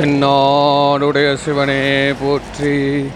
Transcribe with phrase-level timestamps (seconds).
[0.00, 3.06] என்னாடுடைய சிவனே போற்றி.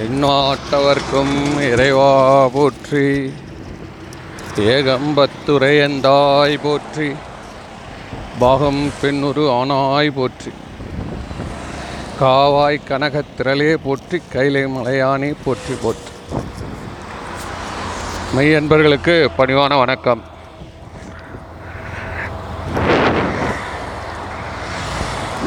[0.00, 3.32] எண்ணாட்டவர்க்கும் இறைவா போற்றி.
[4.56, 7.14] ஏகம்பத்துரையந்தாய் போற்றி.
[8.38, 10.52] பாகம் பெண்ணுரு ஆனாய் போற்றி.
[12.20, 14.22] காவாய் கனகத்திரளே போற்றி.
[14.32, 16.12] கைலை மலையானே போற்றி போற்றி.
[18.36, 20.22] மெய்யன்பர்களுக்கு பணிவான வணக்கம்.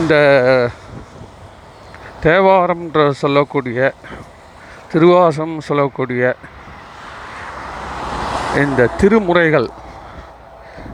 [0.03, 0.17] இந்த
[2.23, 3.79] தேவாரம்ன்ற சொல்லக்கூடிய
[4.91, 6.23] திருவாசம் சொல்லக்கூடிய
[8.63, 9.67] இந்த திருமுறைகள்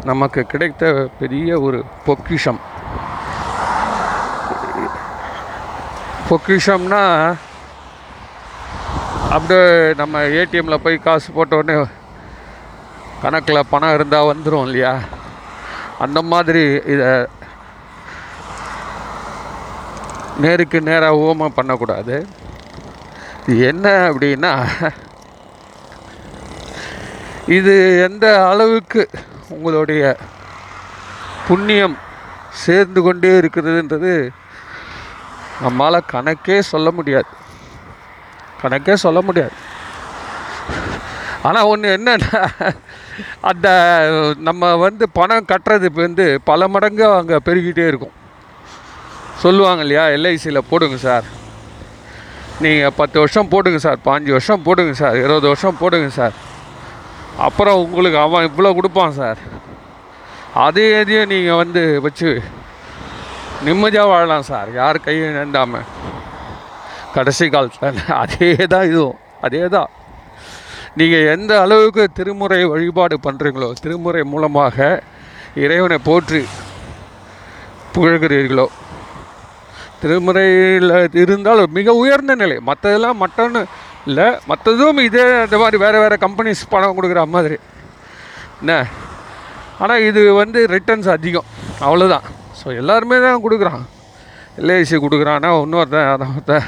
[0.10, 2.62] நமக்கு கிடைத்த பெரிய ஒரு பொக்கிஷம்.
[6.30, 7.04] பொக்கிஷம்னா
[9.36, 11.76] அப்படியே நம்ம ஏடிஎம்மில் போய் காசு போட்டோடனே
[13.24, 14.94] கணக்கில் பணம் இருந்தால் வந்துடும் இல்லையா?
[16.06, 16.64] அந்த மாதிரி
[16.94, 17.10] இதை
[20.44, 22.16] நேருக்கு நேராக ஓமம் பண்ணக்கூடாது.
[23.70, 24.52] என்ன அப்படின்னா
[27.58, 27.74] இது
[28.08, 29.02] எந்த அளவுக்கு
[29.56, 30.04] உங்களுடைய
[31.48, 31.96] புண்ணியம்
[32.64, 34.14] சேர்ந்து கொண்டே இருக்கிறதுன்றது
[35.64, 37.30] நம்மளால் கணக்கே சொல்ல முடியாது.
[38.62, 39.56] கணக்கே சொல்ல முடியாது.
[41.48, 42.42] ஆனால் ஒன்று என்னன்னா
[43.50, 43.68] அந்த
[44.48, 48.16] நம்ம வந்து பணம் கட்டுறது வந்து பல மடங்கு அங்கே பெருகிட்டே இருக்கும்.
[49.44, 51.28] சொல்லுவாங்க இல்லையா எல்ஐசியில் போடுங்க சார்.
[52.64, 56.36] நீங்கள் பத்து வருஷம் போடுங்க சார் பாஞ்சு வருஷம் போடுங்க சார் இருபது வருஷம் போடுங்க சார்.
[57.48, 59.40] அப்புறம் உங்களுக்கு அவன் இவ்வளோ கொடுப்பான் சார்.
[60.66, 62.30] அதே இதையும் நீங்கள் வந்து வச்சு
[63.68, 65.88] நிம்மதியாக வாழலாம் சார் யார் கையும் நேர்ந்தாமல்
[67.16, 69.90] கடைசி காலத்தில் அதே தான் இதுவும் அதே தான்
[71.00, 74.88] நீங்கள் எந்த அளவுக்கு திருமுறை வழிபாடு பண்ணுறீங்களோ திருமுறை மூலமாக
[75.64, 76.42] இறைவனை போற்றி
[77.96, 78.68] புகழ்கிறீர்களோ
[80.02, 82.58] திருமுறையில் இருந்தால் மிக உயர்ந்த நிலை.
[82.70, 83.62] மற்றதெல்லாம் மட்டன்னு
[84.10, 84.28] இல்லை.
[84.50, 87.58] மற்றதும் இதே இந்த மாதிரி வேறு வேறு கம்பெனிஸ் பணம் கொடுக்குற மாதிரி.
[88.62, 88.74] என்ன?
[89.84, 91.50] ஆனால் இது வந்து ரிட்டர்ன்ஸ் அதிகம்.
[91.88, 92.26] அவ்வளோதான்
[92.60, 93.84] ஸோ எல்லாருமே தான் கொடுக்குறான்.
[94.62, 96.68] எல்ஐசி கொடுக்குறான்னா இன்னொருத்தன் அதை ஒருத்தன்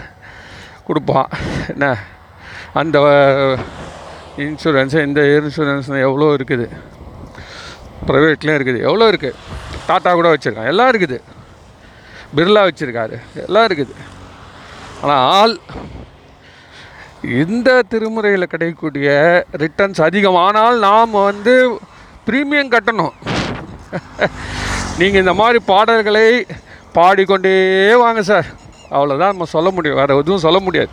[0.88, 1.30] கொடுப்பான்.
[1.74, 1.88] என்ன?
[2.82, 2.98] அந்த
[4.46, 6.66] இன்சூரன்ஸு இந்த இன்சூரன்ஸ் எவ்வளோ இருக்குது?
[8.10, 8.80] ப்ரைவேட்லேயும் இருக்குது.
[8.88, 9.38] எவ்வளோ இருக்குது
[9.90, 10.72] டாட்டா கூட வச்சுருக்கான்.
[10.74, 11.18] எல்லாம் இருக்குது.
[12.36, 13.16] பிர்லா வச்சுருக்காரு.
[13.46, 13.94] எல்லாம் இருக்குது.
[15.04, 15.54] ஆனால்
[17.40, 19.10] இந்த திருமுறையில் கிடைக்கக்கூடிய
[19.64, 21.54] ரிட்டர்ன்ஸ் அதிகமானால் நாம் வந்து
[22.28, 23.16] ப்ரீமியம் கட்டணும்.
[25.00, 26.26] நீங்கள் இந்த மாதிரி பாடல்களை
[26.98, 27.56] பாடிக்கொண்டே
[28.04, 28.48] வாங்க சார்.
[28.96, 30.00] அவ்வளோதான் நம்ம சொல்ல முடியும்.
[30.02, 30.92] வேறு எதுவும் சொல்ல முடியாது.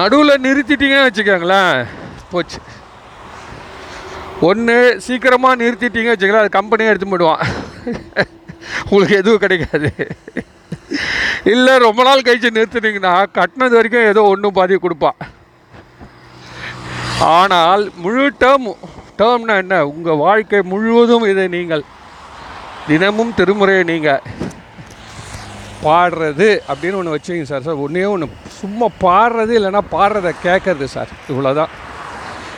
[0.00, 1.78] நடுவில் நிறுத்திட்டீங்கன்னு வச்சுக்கோங்களேன்.
[2.32, 2.60] போச்சு.
[4.48, 4.76] ஒன்று
[5.06, 7.42] சீக்கிரமாக நிறுத்திட்டீங்க வச்சுக்கலாம் அது கம்பெனியே எடுத்து போயிடுவான்
[8.90, 9.90] உங்களுக்கு எதுவும் கிடைக்காது.
[11.52, 15.20] இல்லை ரொம்ப நாள் கழிச்சு நிறுத்துனீங்கன்னா கட்டினது வரைக்கும் ஏதோ ஒன்றும் பாதி கொடுப்பான்
[17.36, 18.68] ஆனால் முழு டேர்ம்
[19.20, 19.78] டேர்ம்னா என்ன?
[19.92, 21.84] உங்கள் வாழ்க்கை முழுவதும் இதை நீங்கள்
[22.88, 24.22] தினமும் திருமுறையை நீங்கள்
[25.86, 27.66] பாடுறது அப்படின்னு ஒன்று வச்சுங்க சார்.
[27.66, 28.26] சார் ஒன்றே ஒன்று
[28.60, 31.12] சும்மா பாடுறது இல்லைன்னா பாடுறத கேட்கறது சார்.
[31.32, 31.72] இவ்வளோதான்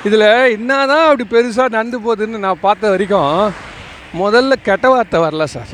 [0.09, 3.35] இதில் என்ன தான் அப்படி பெருசாக நடந்து போகுதுன்னு நான் பார்த்த வரைக்கும்
[4.23, 5.73] முதல்ல கெட்ட வார்த்தை வரல சார்.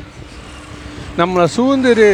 [1.19, 2.09] நம்மளை சூழ்ந்துரு.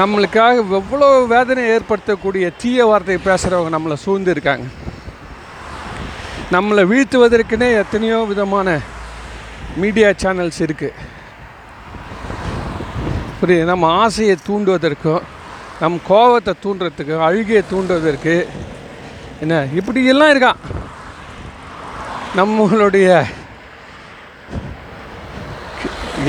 [0.00, 4.66] நம்மளுக்காக எவ்வளோ வேதனை ஏற்படுத்தக்கூடிய தீய வார்த்தை பேசுகிறவங்க நம்மளை சூழ்ந்து இருக்காங்க
[6.54, 8.68] நம்மளை வீழ்த்துவதற்குனே எத்தனையோ விதமான
[9.82, 10.98] மீடியா சேனல்ஸ் இருக்குது
[13.38, 13.64] புரியுது?
[13.70, 15.24] நம்ம ஆசையை தூண்டுவதற்கும்
[15.80, 18.34] நம் கோபத்தை தூண்டுறதுக்கு அழுகையை தூண்டுவதற்கு
[19.44, 19.54] என்ன?
[19.78, 20.60] இப்படியெல்லாம் இருக்கான்.
[22.40, 23.08] நம்மளுடைய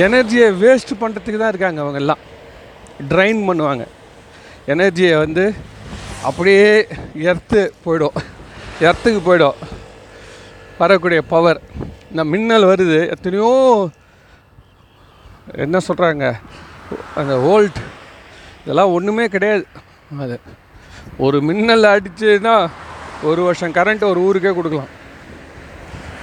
[0.06, 2.22] எனர்ஜியை வேஸ்ட் பண்ணுறதுக்கு தான் இருக்காங்க அவங்க எல்லாம்
[3.12, 3.84] ட்ரைன் பண்ணுவாங்க
[4.74, 5.44] எனர்ஜியை வந்து
[6.30, 6.70] அப்படியே
[7.32, 8.16] எர்த்து போயிடும்.
[8.88, 9.60] எர்த்துக்கு போயிடும்.
[10.78, 11.60] வரக்கூடிய பவர்
[12.12, 13.00] இந்த மின்னல் வருது.
[13.14, 13.52] எத்தனையோ
[15.66, 16.26] என்ன சொல்கிறாங்க
[17.20, 17.80] அந்த ஓல்ட்
[18.64, 19.66] இதெல்லாம் ஒன்றுமே கிடையாது.
[20.24, 20.38] அது
[21.26, 22.56] ஒரு மின்னல் அடிச்சுன்னா
[23.30, 24.94] ஒரு வருஷம் கரண்ட் ஒரு ஊருக்கே கொடுக்கலாம்.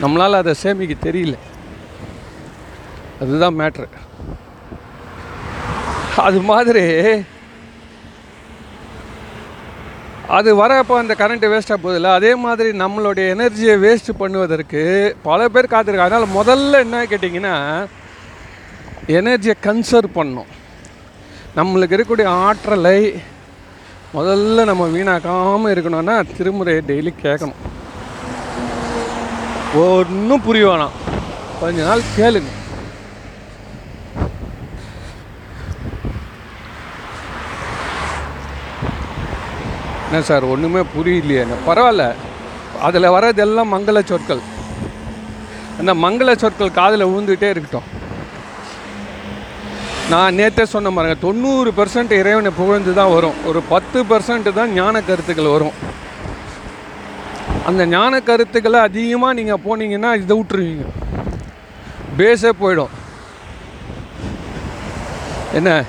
[0.02, 1.36] நம்மளால் அதை சேமிக்க தெரியல.
[3.22, 3.86] அதுதான் மேட்ரு
[6.26, 6.84] அது மாதிரி
[10.36, 12.10] அது வரப்போ அந்த கரண்ட்டு வேஸ்ட்டாக போகுதில்ல?
[12.18, 14.82] அதே மாதிரி நம்மளுடைய எனர்ஜியை வேஸ்ட் பண்ணுவதற்கு
[15.22, 16.06] பல பேர் காத்திருக்காங்க.
[16.08, 17.56] அதனால் முதல்ல என்ன கேட்டிங்கன்னா
[19.18, 20.50] எனர்ஜியை கன்சர்வ் பண்ணணும்.
[21.56, 23.00] நம்மளுக்கு இருக்கக்கூடிய ஆற்றலை
[24.16, 27.60] முதல்ல நம்ம வீணாக்காமல் இருக்கணும்னா திருமுறையை டெய்லி கேட்கணும்.
[29.84, 30.96] ஒன்றும் புரிய வேணாம்.
[31.60, 32.52] கொஞ்ச நாள் கேளுங்க.
[40.12, 41.46] என்ன சார் ஒன்றுமே புரியலையே.
[41.66, 42.14] பரவாயில்ல.
[42.80, 44.40] அதில் வர்றதெல்லாம் மங்கள சொற்கள்.
[45.78, 47.86] அந்த மங்கள சொற்கள் காதில் ஊந்துகிட்டே இருக்கட்டும்.
[50.10, 53.44] நான் நேற்றே சொன்ன பாருங்க தொண்ணூறு பர்சன்ட் இறைவனை புகழ்ந்து தான் வரும்.
[53.44, 55.72] ஒரு பத்து பர்சன்ட் தான் ஞான கருத்துக்கள் வரும்.
[57.66, 60.86] அந்த ஞான கருத்துக்களை அதிகமாக நீங்கள் போனீங்கன்னா இதை விட்டுருவீங்க.
[62.18, 62.92] பேஸே போயிடும்.
[65.52, 65.84] என்ன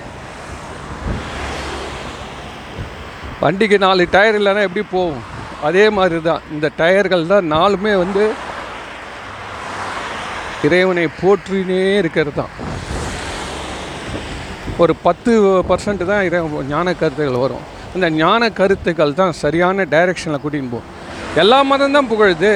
[3.42, 5.22] வண்டிக்கு நாலு டயர் இல்லைன்னா எப்படி போகும்?
[5.68, 8.24] அதே மாதிரி தான் இந்த டயர்கள் தான் நாலுமே வந்து
[10.68, 12.54] இறைவனை போற்றினே இருக்கிறது தான்
[14.84, 15.32] ஒரு பத்து
[15.70, 16.40] பர்சன்ட் தான் இறை
[16.74, 17.66] ஞான கருத்துக்கள் வரும்.
[17.96, 20.90] அந்த ஞான கருத்துக்கள் தான் சரியான டைரெக்ஷனில் கூட்டின்னு போகும்.
[21.42, 22.52] எல்லா மதம் தான் புகழுது.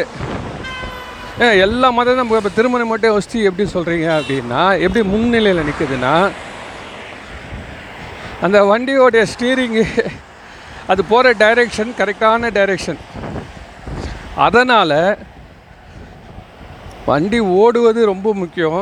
[1.43, 6.15] ஏ எல்லா மதம் தான் இப்போ திருமணம் மட்டும் வசதி எப்படி சொல்கிறீங்க அப்படின்னா எப்படி முன்னிலையில் நிற்குதுன்னா
[8.45, 9.83] அந்த வண்டியோடைய ஸ்டீரிங்கு
[10.91, 13.01] அது போகிற டைரெக்ஷன் கரெக்டான டைரெக்ஷன்
[14.45, 14.99] அதனால்
[17.09, 18.81] வண்டி ஓடுவது ரொம்ப முக்கியம்.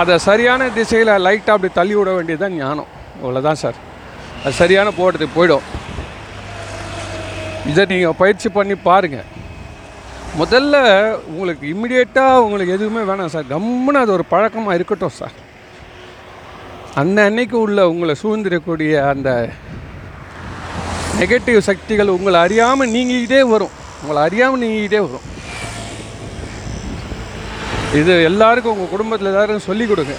[0.00, 2.90] அதை சரியான திசையில் லைட்டாக அப்படி தள்ளி விட வேண்டியது தான் ஞானம்.
[3.20, 3.78] இவ்வளோதான் சார்.
[4.42, 5.66] அது சரியான போடுறதுக்கு போயிடும்.
[7.70, 9.30] இதை நீங்கள் பயிற்சி பண்ணி பாருங்கள்
[10.40, 10.76] முதல்ல
[11.30, 13.50] உங்களுக்கு இம்மிடியேட்டாக உங்களுக்கு எதுவுமே வேணாம் சார்.
[13.54, 15.36] கம்முன்னு அது ஒரு பழக்கமாக இருக்கட்டும் சார்.
[17.02, 19.30] அந்த அன்னைக்கு உள்ள உங்களை சூழ்ந்திருக்கக்கூடிய அந்த
[21.18, 23.74] நெகட்டிவ் சக்திகள் உங்களை அறியாமல் நீங்கிக்கிட்டே வரும்.
[24.02, 25.26] உங்களை அறியாமல் நீங்கிக்கிட்டே வரும்.
[28.00, 30.14] இது எல்லாருக்கும் உங்கள் குடும்பத்தில் எல்லாருக்கும் சொல்லிக் கொடுங்க.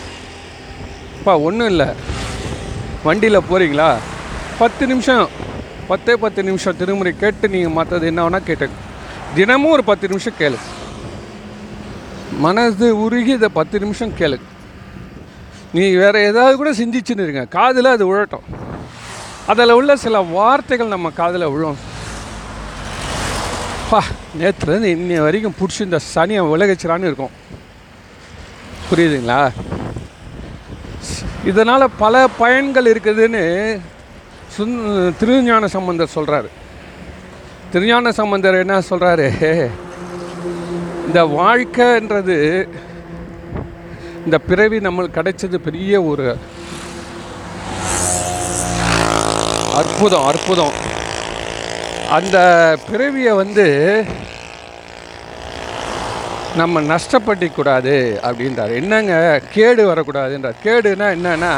[1.17, 1.87] அப்பா ஒன்றும் இல்லை.
[3.03, 3.89] வண்டியில் போகிறீங்களா
[4.57, 5.29] பத்து நிமிஷம்.
[5.87, 8.69] பத்தே பத்து நிமிஷம் திருமுறை கேட்டு நீங்கள் மற்றது என்ன வேணால் கேட்டு
[9.35, 10.59] தினமும் ஒரு பத்து நிமிஷம் கேளு.
[12.43, 14.39] மனது உருகி இதை பத்து நிமிஷம் கேளு.
[15.73, 17.45] நீ வேறு ஏதாவது கூட சிந்திச்சுன்னு இருங்க.
[17.45, 18.47] காதில் அது உழட்டும்.
[19.51, 21.79] அதில் உள்ள சில வார்த்தைகள் நம்ம காதில் விழும்.
[23.89, 23.99] பா
[24.39, 27.35] நேற்றுலேருந்து இன்னி வரைக்கும் பிடிச்சி இந்த சனியை விலகச்சிரான்னு இருக்கும்.
[28.89, 29.41] புரியுதுங்களா?
[31.51, 33.43] இதனால் பல பயன்கள் இருக்குதுன்னு
[34.55, 34.75] சுந்
[35.19, 36.49] திருஞான சம்பந்தர் சொல்கிறாரு
[37.73, 39.27] திருஞான சம்பந்தர் என்ன சொல்கிறாரு
[41.07, 42.37] இந்த வாழ்க்கைன்றது
[44.25, 46.27] இந்த பிறவி நம்மளுக்கு கிடைச்சது பெரிய ஒரு
[49.79, 50.75] அற்புதம் அற்புதம்.
[52.17, 52.37] அந்த
[52.89, 53.65] பிறவியை வந்து
[56.59, 57.95] நம்ம நஷ்டப்பட்டிக்கூடாது
[58.27, 58.73] அப்படின்றார்.
[58.81, 59.13] என்னங்க?
[59.53, 60.61] கேடு வரக்கூடாதுன்றார்.
[60.65, 61.51] கேடுனா என்னன்னா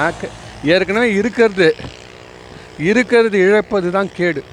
[0.74, 1.75] ஏற்கனவே இருக்கிறது.
[2.90, 4.44] இருக்கிறது இழப்பது தான் கேடு.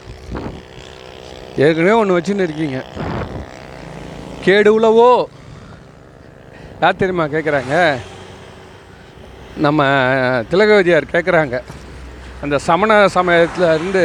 [1.65, 2.79] ஏற்கனவே ஒன்று வச்சுன்னு இருக்கீங்க.
[4.47, 5.11] கேடு உளவோ
[6.81, 7.75] யார் தெரியுமா கேட்குறாங்க
[9.67, 9.87] நம்ம
[10.51, 11.57] திலகவதியார் கேட்குறாங்க
[12.43, 14.05] அந்த சமண சமயத்தில் இருந்து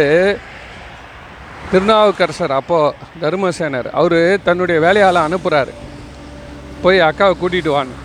[1.72, 5.74] திருநாவுக்கரசர் அப்போது தர்மசேனர் அவர் தன்னுடைய வேலையால் அனுப்புகிறாரு
[6.84, 7.96] போய் அக்காவை கூட்டிகிட்டு வான்னு.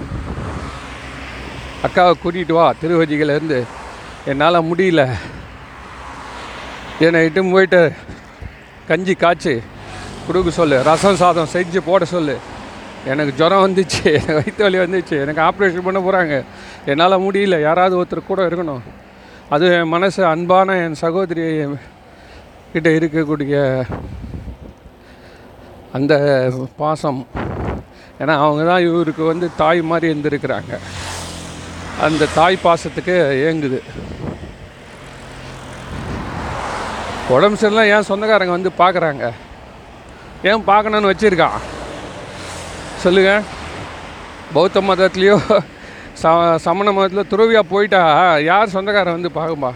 [1.86, 3.64] அக்காவை கூட்டிகிட்டு வா திருவதியிலேருந்து
[4.24, 5.02] என்னால் முடியல.
[6.98, 7.92] என்னை இட்டும் போயிட்டு
[8.88, 9.62] கஞ்சி காய்ச்சி
[10.26, 10.82] கொடுக்க சொல்லு.
[10.82, 12.36] ரசம் சாதம் செஞ்சு போட சொல்லு.
[13.06, 15.20] எனக்கு ஜுரம் வந்துச்சு எனக்கு வயிற்று வலி வந்துச்சு.
[15.20, 16.44] எனக்கு ஆப்ரேஷன் பண்ண போகிறாங்க
[16.86, 17.60] என்னால் முடியல.
[17.60, 18.82] யாராவது ஒருத்தர் கூட இருக்கணும்.
[19.48, 21.64] அது என் மனசு அன்பான என் சகோதரி
[22.72, 23.84] கிட்ட இருக்கக்கூடிய
[25.92, 26.14] அந்த
[26.76, 27.26] பாசம்.
[28.18, 30.78] ஏன்னா அவங்க தான் இவருக்கு வந்து தாய் மாதிரி இருந்திருக்கிறாங்க.
[32.00, 33.14] அந்த தாய் பாசத்துக்கு
[33.48, 33.80] ஏங்குது.
[37.28, 39.30] உடம்பு சரியில்லாம் ஏன் சொந்தக்காரங்க வந்து பார்க்குறாங்க?
[40.42, 41.60] ஏன் பார்க்கணுன்னு வச்சுருக்கான்?
[43.04, 43.42] சொல்லுங்க.
[44.52, 45.60] பௌத்த மதத்துலேயோ
[46.22, 46.30] ச
[46.64, 48.02] சமண மதத்தில் துறவியாக போயிட்டா
[48.50, 49.70] யார் சொந்தக்காரன் வந்து பார்க்கும்பா?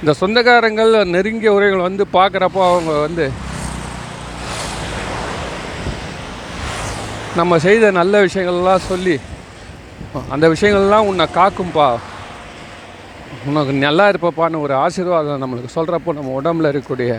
[0.00, 3.26] இந்த சொந்தக்காரங்கள் நெருங்கிய உரைகள் வந்து பார்க்குறப்போ அவங்க வந்து
[7.40, 9.16] நம்ம செய்த நல்ல விஷயங்கள்லாம் சொல்லி
[10.34, 11.88] அந்த விஷயங்கள்லாம் உன்னை காக்கும்பா.
[13.50, 17.12] உனக்கு நல்லா இருப்பப்பான்னு ஒரு ஆசீர்வாதம் நம்மளுக்கு சொல்கிறப்போ நம்ம உடம்புல இருக்கக்கூடிய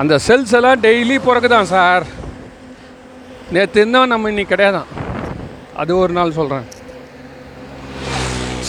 [0.00, 2.06] அந்த செல்ஸ் எல்லாம் டெய்லி பிறக்குதான் சார்
[3.54, 4.90] நேற்று இருந்தோம் நம்ம இன்னைக்கு கிடையாதான்.
[5.80, 6.66] அது ஒரு நாள் சொல்கிறேன்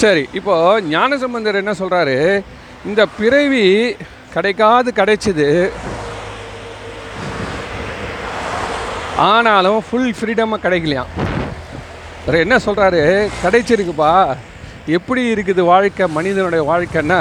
[0.01, 2.17] சரி இப்போது ஞானசம்பந்தர் என்ன சொல்கிறாரு
[2.89, 3.65] இந்த பிறவி
[4.35, 5.47] கிடைக்காது கிடைச்சிது.
[9.31, 11.11] ஆனாலும் ஃபுல் ஃப்ரீடமாக கிடைக்கலையாம்.
[12.21, 13.01] அவர் என்ன சொல்கிறாரு
[13.43, 14.13] கிடைச்சிருக்குப்பா.
[14.97, 17.19] எப்படி இருக்குது வாழ்க்கை மனிதனுடைய வாழ்க்கைன்னா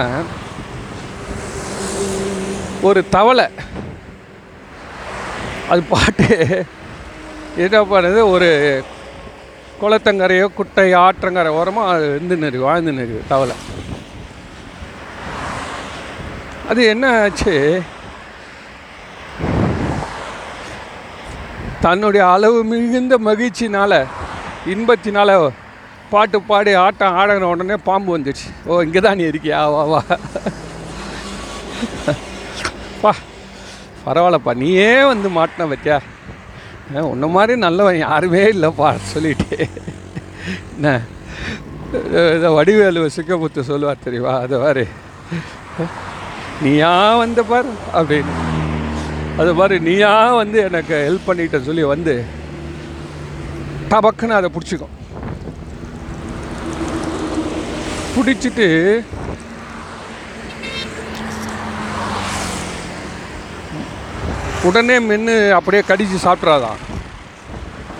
[2.88, 3.48] ஒரு தவளை.
[5.72, 6.28] அது பாட்டு
[7.64, 8.48] என்ன பண்ணுது ஒரு
[9.80, 13.56] குளத்தங்கரையோ குட்டை ஆற்றங்கரை ஓரமோ அது வந்து நிற்கு வாழ்ந்து நிற்கு தவளை.
[16.70, 17.54] அது என்ன ஆச்சு?
[21.84, 23.92] தன்னுடைய அளவு மிகுந்த மகிழ்ச்சினால
[24.72, 25.30] இன்பத்தினால
[26.12, 28.48] பாட்டு பாடி ஆட்டம் ஆடின உடனே பாம்பு வந்துடுச்சு.
[28.68, 29.58] ஓ இங்கே தான் நீ இருக்கியா?
[29.74, 30.00] வா வா.
[33.02, 33.12] பா
[34.04, 34.52] பரவாயில்லப்பா.
[34.62, 35.96] நீயே வந்து மாட்டின பத்தியா
[36.98, 39.56] உன்ன மாதிரி நல்லவன் யாருமே இல்லைப்பா சொல்லிட்டு.
[40.74, 41.00] என்ன?
[42.34, 44.34] இந்த வடிவேலு சிக்கமுத்து சொல்லுவார் தெரியுமா?
[44.38, 44.84] அது மாதிரி
[46.62, 48.34] நீயா வந்த பார் அப்படின்னு.
[49.36, 52.24] அது மாதிரி நீயா வந்து எனக்கு ஹெல்ப் பண்ணிட்ட சொல்லி வந்து
[53.90, 54.94] டபக்குன்னு அதை பிடிச்சிக்கும்.
[58.16, 58.68] பிடிச்சிட்டு
[64.62, 66.80] உடனே மென்று அப்படியே கடிச்சு சாப்பிட்றாதான்.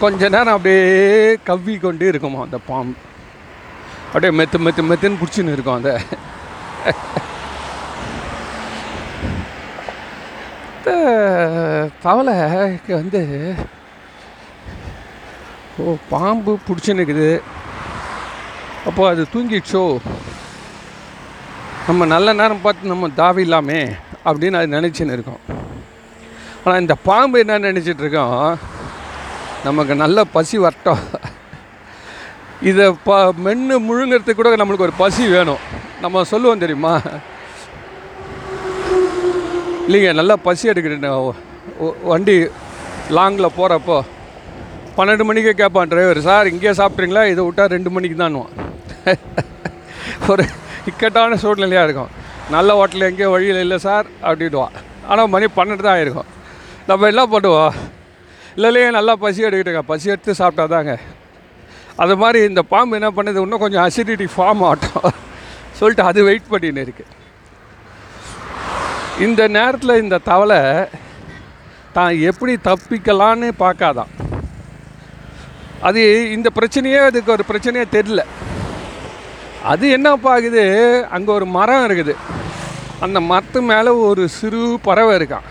[0.01, 2.99] கொஞ்ச நேரம் அப்படியே கவ்வி கொண்டு இருக்குமா அந்த பாம்பு.
[4.07, 6.01] அப்படியே மெத்து மெத்து மெத்துன்னு பிடிச்சின்னு இருக்கும் அந்த.
[12.05, 13.21] தவளைக்கு வந்து
[15.79, 17.41] ஓ பாம்பு பிடிச்சின்னு இருக்குது
[18.87, 19.99] அப்போ அது தூங்கிடுச்சோ?
[21.87, 23.81] நம்ம நல்ல நேரம் பார்த்து நம்ம தாவிடலாமே
[24.25, 25.69] அப்படின்னு அது நினச்சின்னு இருக்கோம்.
[26.63, 28.39] ஆனால் இந்த பாம்பு என்ன நினச்சிட்டு இருக்கோம்.
[29.67, 31.03] நமக்கு நல்ல பசி வரட்டும்.
[32.71, 35.63] இதை ப மென்று முழுங்கிறதுக்கு கூட நம்மளுக்கு ஒரு பசி வேணும்.
[36.05, 36.95] நம்ம சொல்லுவோம் தெரியுமா?
[39.87, 41.07] இல்லைங்க நல்லா பசி எடுக்கிறேன்
[42.11, 42.35] வண்டி
[43.19, 43.97] லாங்கில் போகிறப்போ
[44.97, 48.53] பன்னெண்டு மணிக்கே கேட்பான் டிரைவர் சார் இங்கேயே சாப்பிட்றீங்களா இதை விட்டால் ரெண்டு மணிக்கு தான்வான்
[50.33, 50.45] ஒரு
[50.91, 52.13] இக்கட்டான சூழ்நிலையாக இருக்கும்.
[52.55, 54.07] நல்ல ஹோட்டல் எங்கேயோ வழியில் இல்லை சார்.
[54.29, 54.77] அப்படின்வான்
[55.11, 56.31] ஆனால் மணி பன்னெண்டு தான் ஆயிருக்கும்.
[56.91, 57.75] நம்ம என்ன பண்ணுவோம்?
[58.55, 59.83] இல்லை இல்லையே நல்லா பசி எடுக்கிட்டுங்க.
[59.91, 60.93] பசி எடுத்து சாப்பிட்டாதாங்க.
[61.97, 63.43] அது மாதிரி இந்த பாம்பு என்ன பண்ணுது?
[63.43, 65.13] இன்னும் கொஞ்சம் அசிடிட்டி ஃபார்ம் ஆகட்டும்.
[65.79, 67.05] சொல்லிட்டு அது வெயிட் பண்ணின்னு இருக்கு.
[69.19, 70.59] இந்த நேரத்தில் இந்த தவளை
[71.93, 74.11] தான் எப்படி தப்பிக்கலான்னு பார்க்காதான்.
[75.89, 78.25] அது இந்த பிரச்சனையே அதுக்கு ஒரு பிரச்சனையே தெரில
[79.65, 80.65] அது என்ன பார்க்குது
[81.17, 82.17] அங்கே ஒரு மரம் இருக்குது.
[83.01, 85.49] அந்த மரத்து மேலே ஒரு சிறு பறவை இருக்கான்.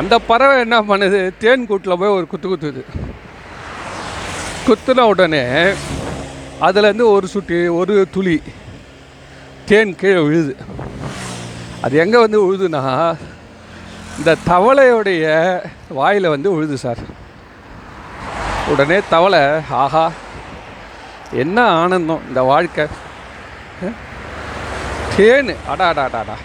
[0.00, 1.20] அந்த பறவை என்ன பண்ணுது?
[1.42, 2.82] தேன் கூட்டில் போய் ஒரு குத்து குத்துது.
[4.66, 5.42] குத்துன உடனே
[6.66, 8.36] அதுலேருந்து ஒரு சுட்டி ஒரு துளி
[9.68, 10.54] தேன் கீழே விழுது.
[11.84, 12.82] அது எங்கே வந்து உழுதுன்னா
[14.18, 15.24] இந்த தவளையுடைய
[15.98, 17.02] வாயில் வந்து உழுது சார்.
[18.72, 19.42] உடனே தவளை
[19.82, 20.04] ஆஹா
[21.44, 22.86] என்ன ஆனந்தம் இந்த வாழ்க்கை.
[25.16, 26.36] தேன் அடா அடா அடா, அடா.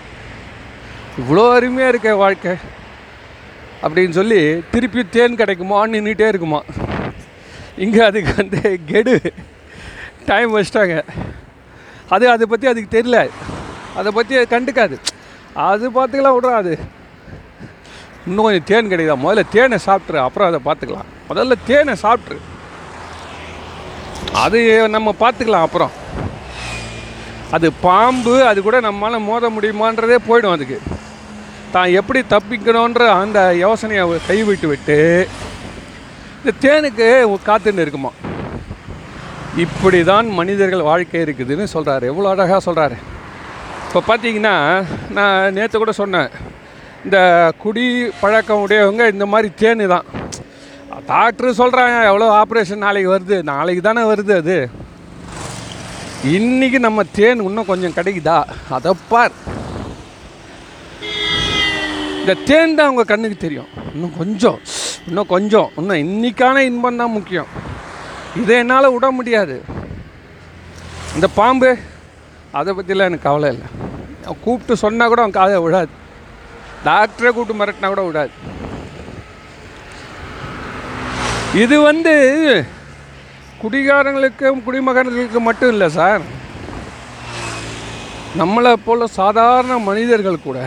[1.22, 2.54] இவ்வளோ அருமையாக இருக்க வாழ்க்கை.
[3.86, 4.40] அப்படின்னு சொல்லி
[4.72, 6.62] திருப்பி தேன் கிடைக்குமான்னு நின்றுட்டே இருக்குமா.
[7.84, 8.60] இங்கே அதுக்கு வந்து
[8.92, 9.16] கெடு.
[10.30, 10.96] டைம் வச்சிட்டாங்க
[12.16, 13.20] அது அதை பற்றி அதுக்கு தெரியல.
[14.00, 14.96] அதை பற்றி அது கண்டுக்காது.
[15.70, 16.74] அது பார்த்துக்கலாம் விட்றா அது.
[18.28, 19.18] இன்னும் கொஞ்சம் தேன் கிடைக்குதா?
[19.26, 22.40] முதல்ல தேனை சாப்பிட்ரு அப்புறம் அதை பார்த்துக்கலாம் முதல்ல தேனை சாப்பிட்ரு
[24.44, 24.60] அது
[24.96, 25.94] நம்ம பார்த்துக்கலாம் அப்புறம்.
[27.56, 30.80] அது பாம்பு அது கூட நம்மளால் மோத முடியுமான்றதே போயிடும் அதுக்கு.
[31.76, 34.98] தான் எப்படி தப்பிக்கணுன்ற அந்த யோசனையை கைவிட்டு விட்டு
[36.40, 37.08] இந்த தேனுக்கு
[37.50, 38.12] காத்துன்னு இருக்குமா?
[39.64, 42.98] இப்படி தான் மனிதர்கள் வாழ்க்கை இருக்குதுன்னு சொல்கிறாரு எவ்வளோ அழகாக சொல்கிறாரு
[43.86, 44.56] இப்போ பார்த்தீங்கன்னா
[45.18, 46.32] நான் நேற்று கூட சொன்னேன்.
[47.06, 47.18] இந்த
[47.64, 47.86] குடி
[48.22, 50.08] பழக்கம் உடையவங்க இந்த மாதிரி தேனு தான்.
[51.12, 53.38] டாக்டரு சொல்கிறாங்க எவ்வளோ ஆப்ரேஷன் நாளைக்கு வருது.
[53.52, 54.58] நாளைக்கு தானே வருது அது.
[56.38, 58.40] இன்றைக்கி நம்ம தேன் இன்னும் கொஞ்சம் கிடைக்குதா?
[58.78, 59.36] அதை பார்.
[62.26, 63.68] இந்த தேன் தான் அவங்க கண்ணுக்கு தெரியும்.
[63.92, 64.56] இன்னும் கொஞ்சம்
[65.08, 67.50] இன்னும் கொஞ்சம் இன்னும் இன்னைக்கான இன்பம் தான் முக்கியம்.
[68.42, 69.56] இதை என்னால் விட முடியாது.
[71.16, 71.70] இந்த பாம்பு
[72.60, 73.68] அதை பற்றிலாம் எனக்கு கவலை இல்லை.
[74.26, 75.94] அவன் கூப்பிட்டு சொன்னால் கூட அவன் காதை விடாது
[76.88, 78.34] டாக்டரை கூப்பிட்டு மிரட்டினா கூட விடாது
[81.64, 82.16] இது வந்து
[83.64, 86.24] குடிகாரங்களுக்கும் குடிமகன்களுக்கு மட்டும் இல்லை சார்.
[88.42, 90.60] நம்மளை போல சாதாரண மனிதர்கள் கூட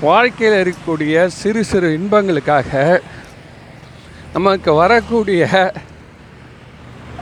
[0.00, 3.00] வாழ்க்கையில் இருக்கக்கூடிய சிறு சிறு இன்பங்களுக்காக
[4.32, 5.42] நமக்கு வரக்கூடிய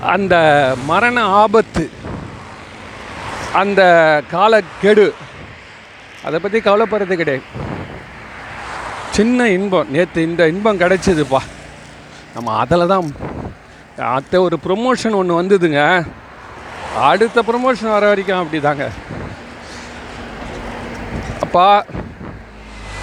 [0.01, 0.35] அந்த
[0.87, 1.91] மரண ஆபத்து
[3.53, 3.83] அந்த
[4.31, 5.15] காலக்கெடு
[6.25, 7.47] அதை பற்றி கவலைப்படுறது கிடையாது.
[9.11, 9.91] சின்ன இன்பம்.
[9.91, 11.41] நேற்று இந்த இன்பம் கிடைச்சிதுப்பா.
[12.35, 13.15] நம்ம அதில் தான்
[13.97, 16.07] அடுத்த ஒரு ப்ரொமோஷன் ஒன்று வந்ததுங்க.
[17.11, 18.91] அடுத்த ப்ரொமோஷன் வர வரைக்கும் அப்படி தாங்க
[21.47, 21.85] அப்பா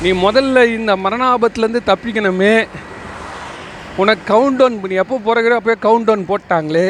[0.03, 2.55] நீ முதல்ல இந்த மரண ஆபத்துலேருந்து தப்பிக்கணுமே.
[4.01, 6.87] உனக்கு கவுண்ட் டவுன் பண்ணி எப்போ பிறகு அப்போயே கவுண்ட் டவுன் போட்டாங்களே.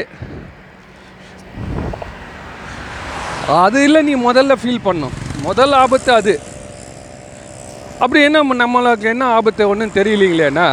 [3.63, 5.15] அது இல்லை நீ முதல்ல ஃபீல் பண்ணும்
[5.47, 6.33] முதல் ஆபத்து அது.
[8.03, 10.67] அப்படி என்ன நம்மளுக்கு என்ன ஆபத்து ஒன்றும் தெரியலீங்களேன்னா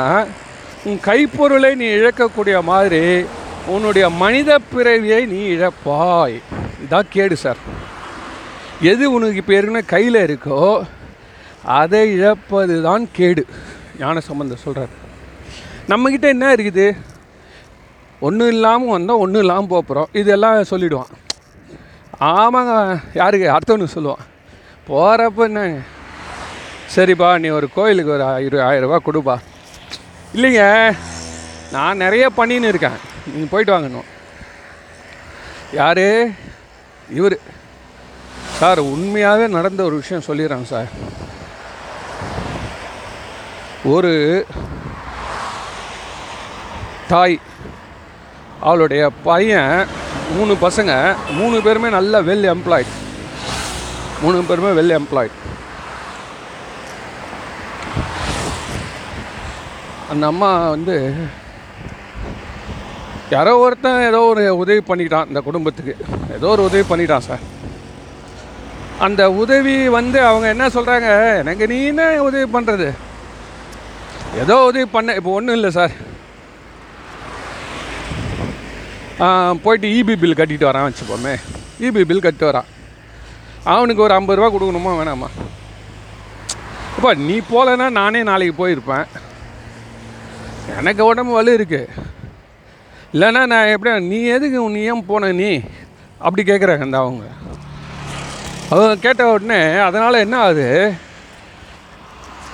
[0.88, 3.02] உன் கைப்பொருளை நீ இழக்கக்கூடிய மாதிரி
[3.74, 6.36] உன்னுடைய மனித பிறவியை நீ இழப்பாய்.
[6.84, 7.60] இதான் கேடு சார்
[8.92, 10.60] எது உனக்கு இப்போ ஏற்கனவே கையில் இருக்கோ
[11.76, 13.42] அதை இழப்பது தான் கேடு.
[14.00, 14.92] ஞான சம்பந்தம் சொல்கிறார்
[15.90, 16.86] நம்மக்கிட்ட என்ன இருக்குது?
[18.26, 21.14] ஒன்றும் இல்லாமல் வந்தால் ஒன்றும் இல்லாமல் போகிறோம் இதெல்லாம் சொல்லிவிடுவான்
[22.30, 22.72] ஆமாங்க
[23.20, 23.46] யாருக்கு?
[23.54, 24.24] அடுத்தவனுக்கு சொல்லுவான்.
[24.88, 25.62] போகிறப்ப என்ன?
[26.94, 29.36] சரிப்பா நீ ஒரு கோயிலுக்கு ஒரு இரு ஆயிரரூபா கொடுப்பா.
[30.36, 30.62] இல்லைங்க
[31.74, 32.98] நான் நிறைய பண்ணின்னு இருக்கேன்.
[33.32, 34.08] நீங்கள் போயிட்டு வாங்கணும்
[35.80, 36.06] யார்?
[37.18, 37.38] இவர்.
[38.58, 40.90] சார் உண்மையாகவே நடந்த ஒரு விஷயம் சொல்லிடுறாங்க சார்.
[43.88, 44.12] ஒரு
[47.08, 47.36] தாய்
[48.60, 49.74] அவளுடைய பையன்
[50.36, 50.92] மூணு பசங்க
[51.30, 52.94] மூணு பேருமே நல்ல வெல் எம்ப்ளாய்ட்
[54.22, 55.36] மூணு பேருமே வெல் எம்ப்ளாய்ட்
[60.10, 60.96] அந்த அம்மா வந்து
[63.30, 65.94] யாரோ ஒருத்தன் ஏதோ ஒரு உதவி பண்ணிட்டான் இந்த குடும்பத்துக்கு.
[66.34, 67.42] ஏதோ ஒரு உதவி பண்ணிட்டான் சார்.
[68.98, 72.88] அந்த உதவி வந்து அவங்க என்ன சொல்கிறாங்க எனக்கு நீ என்ன உதவி பண்ணுறது
[74.42, 75.94] ஏதோ உதவி பண்ண இப்போ ஒன்றும் இல்லை சார்.
[79.64, 81.34] போயிட்டு இபி பில் கட்டிட்டு வரான் வச்சுப்போமே
[81.86, 82.68] இபி பில் கட்டிட்டு வரான்.
[83.74, 85.28] அவனுக்கு ஒரு ஐம்பது ரூபா கொடுக்கணுமா வேணாமா?
[86.96, 89.08] அப்பா நீ போகலன்னா நானே நாளைக்கு போயிருப்பேன்.
[90.78, 92.06] எனக்கு உடம்பு வலு இருக்குது
[93.14, 95.50] இல்லைன்னா நான் எப்படி நீ எதுக்கு நீ ஏன் போன நீ?
[96.24, 97.26] அப்படி கேட்குறாங்க அந்த அவங்க.
[98.70, 100.66] அவங்க கேட்ட உடனே அதனால் என்ன ஆகுது?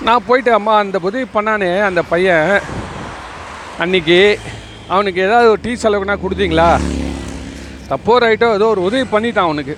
[0.03, 2.49] நான் போயிட்டு அம்மா அந்த உதவி பண்ணானே அந்த பையன்
[3.83, 4.19] அன்னைக்கு
[4.93, 6.69] அவனுக்கு ஏதாவது ஒரு டீ செலவுக்குனா கொடுத்தீங்களா?
[7.89, 9.75] தப்போ ரைட்டோ ஏதோ ஒரு உதவி பண்ணிட்டான் அவனுக்கு.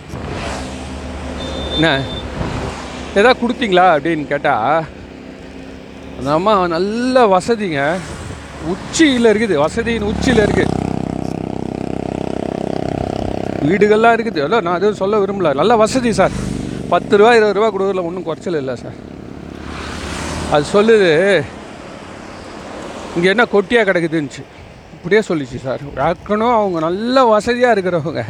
[1.75, 1.89] என்ன?
[3.19, 4.85] ஏதாவது கொடுத்தீங்களா அப்படின்னு கேட்டால்
[6.17, 7.81] அந்த அம்மா நல்ல வசதிங்க.
[8.73, 10.73] உச்சியில் இருக்குது வசதியின் உச்சியில் இருக்குது
[13.69, 14.43] வீடுகள்லாம் இருக்குது.
[14.47, 15.53] இல்லை நான் எதுவும் சொல்ல விரும்பல.
[15.61, 16.35] நல்ல வசதி சார்.
[16.93, 18.97] பத்து ரூபா இருபது ரூபா கொடுக்குறதுல ஒன்றும் குறைச்சல் இல்லை சார்.
[20.55, 21.09] அது சொல்லுது
[23.15, 24.43] இங்கே என்ன கொட்டியாக கிடக்குதுன்னுச்சு.
[24.95, 25.81] இப்படியே சொல்லிச்சு சார்.
[26.05, 28.23] ஏற்கனவே அவங்க நல்ல வசதியாக இருக்கிறவங்க.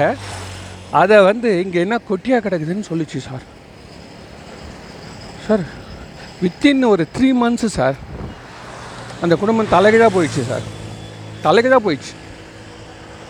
[1.02, 3.46] அதை வந்து இங்கே என்ன கொட்டியாக கிடக்குதுன்னு சொல்லிச்சு சார்.
[5.46, 5.66] சார்
[6.44, 7.98] வித்தின் ஒரு த்ரீ மந்த்ஸு சார்
[9.24, 10.66] அந்த குடும்பம் தலைகீழாக போயிடுச்சு சார்.
[11.46, 12.14] தலைகீழாக போயிடுச்சு.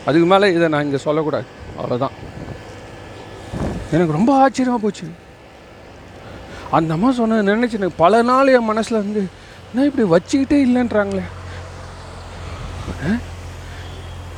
[0.08, 1.48] அதுக்கு மேலே இதை நான் இங்கே சொல்லக்கூடாது.
[1.78, 2.18] அவ்வளோதான்
[3.96, 5.08] எனக்கு ரொம்ப ஆச்சரியமாக போச்சு.
[6.76, 9.22] அந்த அம்மா சொன்னது நினச்சி எனக்கு பல நாள் என் மனசில் வந்து
[9.70, 11.26] என்ன இப்படி வச்சுக்கிட்டே இல்லைன்றாங்களே?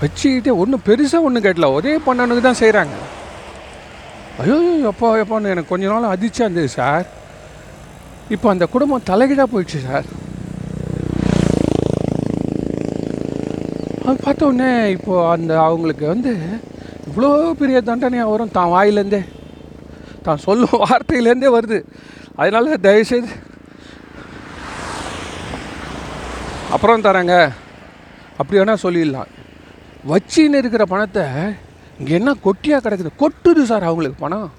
[0.01, 2.97] வச்சுக்கிட்டே ஒன்றும் பெருசாக ஒன்றும் கேட்டல ஒரே பண்ணனுக்கு தான் செய்கிறாங்க
[4.41, 4.57] ஐயோ
[4.89, 7.07] எப்பா எப்பான்னு எனக்கு கொஞ்ச நாள் அதிர்ச்சியாக இருந்தது சார்.
[8.35, 10.07] இப்போ அந்த குடும்பம் தலைகீழாக போயிடுச்சு சார்.
[14.05, 16.31] அது பார்த்த உடனே இப்போ அந்த அவங்களுக்கு வந்து
[17.09, 18.55] இவ்வளோ பெரிய தண்டனையாக வரும்.
[18.57, 19.21] தான் வாயிலேருந்தே.
[20.27, 21.79] தான் சொல்லும் வார்த்தையிலேருந்தே வருது.
[22.39, 23.27] அதனால தயவுசெய்து
[26.71, 27.51] அப்புறம் தராங்க.
[28.37, 29.27] அப்படி வேணால் சொல்லிடலாம்.
[30.09, 31.23] வச்சின்னு இருக்கிற பணத்தை
[31.99, 33.09] இங்கே என்ன கொட்டியாக கிடக்குது?
[33.19, 34.51] கொட்டுது சார் அவங்களுக்கு பணம்.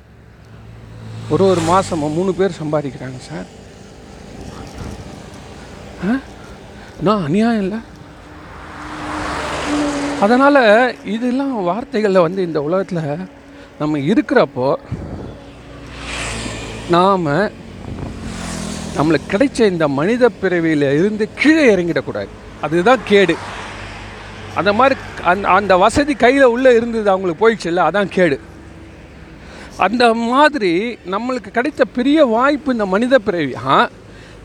[1.28, 3.46] ஒரு ஒரு மாதம் மூணு பேர் சம்பாதிக்கிறாங்க சார்.
[6.10, 6.18] ஆ?
[7.00, 7.78] நான் அநியாயம் இல்லை?
[10.20, 13.28] அதனால் இதெல்லாம் வார்த்தைகளில் வந்து இந்த உலகத்தில்
[13.78, 14.74] நம்ம இருக்கிறப்போ
[16.90, 17.68] நாம்
[18.96, 22.31] நம்மளுக்கு கிடைச்ச இந்த மனித பிறவியில் இருந்து கீழே இறங்கிடக்கூடாது.
[22.64, 23.35] அதுதான் கேடு.
[24.59, 24.94] அந்த மாதிரி
[25.31, 28.37] அந்த அந்த வசதி கையில் உள்ளே இருந்தது அவங்களுக்கு போயிடுச்சுல்ல அதான் கேடு.
[29.87, 30.72] அந்த மாதிரி
[31.14, 33.55] நம்மளுக்கு கிடைத்த பெரிய வாய்ப்பு இந்த மனித பிறவி.
[33.66, 33.76] ஆ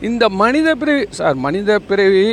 [0.08, 2.26] இந்த மனித பிறவி சார் மனித பிறவி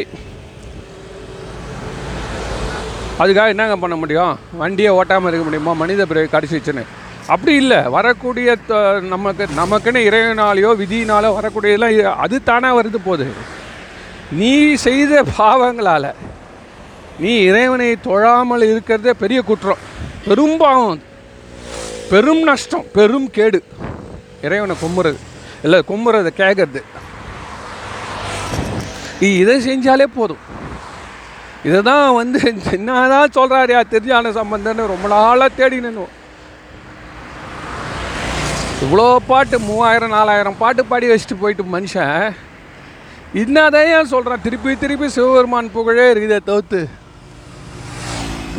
[3.22, 4.34] அதுக்காக என்னங்க பண்ண முடியும்?
[4.62, 5.74] வண்டியை ஓட்டாமல் இருக்க முடியுமா?
[5.82, 6.84] மனித பிறவி கடைசி வச்சுன்னு
[7.28, 7.82] அப்படி இல்லை.
[7.82, 13.32] வரக்கூடிய த- நமக்கு நமக்குன்னு இறைவனாலேயோ விதியினாலோ வரக்கூடியதெல்லாம் அது தானாக வருது போகுது.
[14.32, 16.14] நீ செய்த பாவங்களால்
[17.20, 19.78] நீ இறைவனை தொழாமல் இருக்கிறதே பெரிய குற்றம்.
[20.28, 21.02] பெரும் பாவம்.
[22.10, 23.64] பெரும் நஷ்டம் பெரும் கேடு.
[24.42, 25.18] இறைவனை கும்புறது.
[25.64, 26.84] இல்லை கும்புறதை கேட்கறது
[29.20, 30.52] நீ இதை செஞ்சாலே போதும்.
[31.64, 35.80] இதை தான் வந்து என்னதான் சொல்கிறாரியா தெரிஞ்சான சம்பந்தன்னு ரொம்ப நாளாக தேடி
[38.82, 42.34] இவ்வளோ பாட்டு மூவாயிரம் நாலாயிரம் பாட்டு பாடி வச்சுட்டு போயிட்டு மனுஷன்.
[43.42, 46.82] என்னதான் ஏன் சொல்கிறான் திருப்பி திருப்பி சிவபெருமான் புகழே இருக்குதே தவிர்த்து.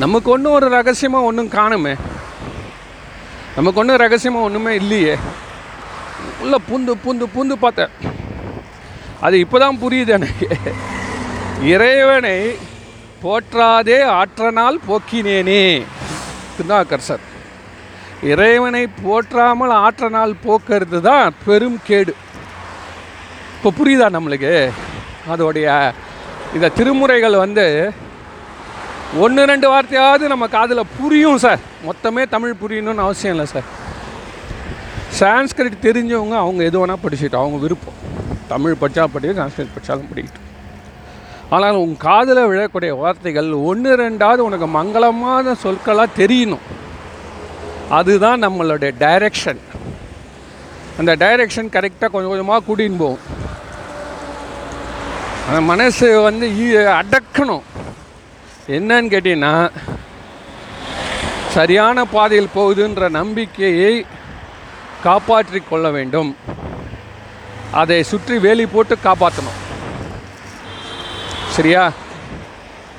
[0.02, 1.94] நமக்கு ஒன்றும் ஒரு ரகசியமாக ஒன்றும் காணுமே.
[3.56, 5.16] நமக்கு ஒன்றும் ரகசியமாக ஒன்றுமே இல்லையே.
[6.42, 7.92] உள்ள பூந்து பூந்து பூந்து பார்த்தேன்.
[9.26, 10.48] அது இப்போ தான் புரியுது எனக்கு.
[11.72, 12.38] இறைவனை
[13.22, 15.62] போற்றாதே ஆற்றனால் போக்கினேனே.
[16.56, 17.24] திருநாக்கரசர்
[18.22, 22.14] இறைவனை போற்றாமல் ஆற்றனால் போக்குறது தான் பெரும் கேடு.
[23.56, 24.70] இப்போ புரியுதா நம்மளுக்கு?
[25.32, 25.92] அதோடைய
[26.54, 27.92] இந்த திருமுறைகள் வந்து
[29.22, 31.58] ஒன்று ரெண்டு வார்த்தையாவது நம்ம காதில் புரியும் சார்.
[31.88, 33.68] மொத்தமே தமிழ் புரியணும்னு அவசியம் இல்லை சார்.
[35.20, 37.98] சான்ஸ்கிரிட் தெரிஞ்சவங்க அவங்க எது வேணால் படிச்சுட்டு அவங்க விருப்பம்.
[38.48, 40.48] தமிழ் படித்தா படிக்க சான்ஸ்கிரிட் படித்தாலும் படிக்கட்டும்.
[41.50, 46.64] ஆனால் உன் காதில் விழக்கூடிய வார்த்தைகள் ஒன்று ரெண்டாவது உனக்கு மங்களமான சொற்களாக தெரியணும்.
[47.90, 49.60] அதுதான் நம்மளுடைய டைரக்ஷன்
[50.98, 53.18] அந்த டைரக்ஷன் கரெக்டாக கொஞ்சம் கொஞ்சமாக கூட்டின்னு போகும்.
[55.48, 56.46] அந்த மனசு வந்து
[57.02, 57.62] அடக்கணும்.
[58.68, 59.70] என்னன்னு கேட்டீங்கன்னா
[61.48, 64.06] சரியான பாதையில் போகுதுன்ற நம்பிக்கையை
[65.02, 66.36] காப்பாற்றி கொள்ள வேண்டும்.
[67.70, 69.60] அதை சுற்றி வேலி போட்டு காப்பாற்றணும்.
[71.50, 71.92] சரியா?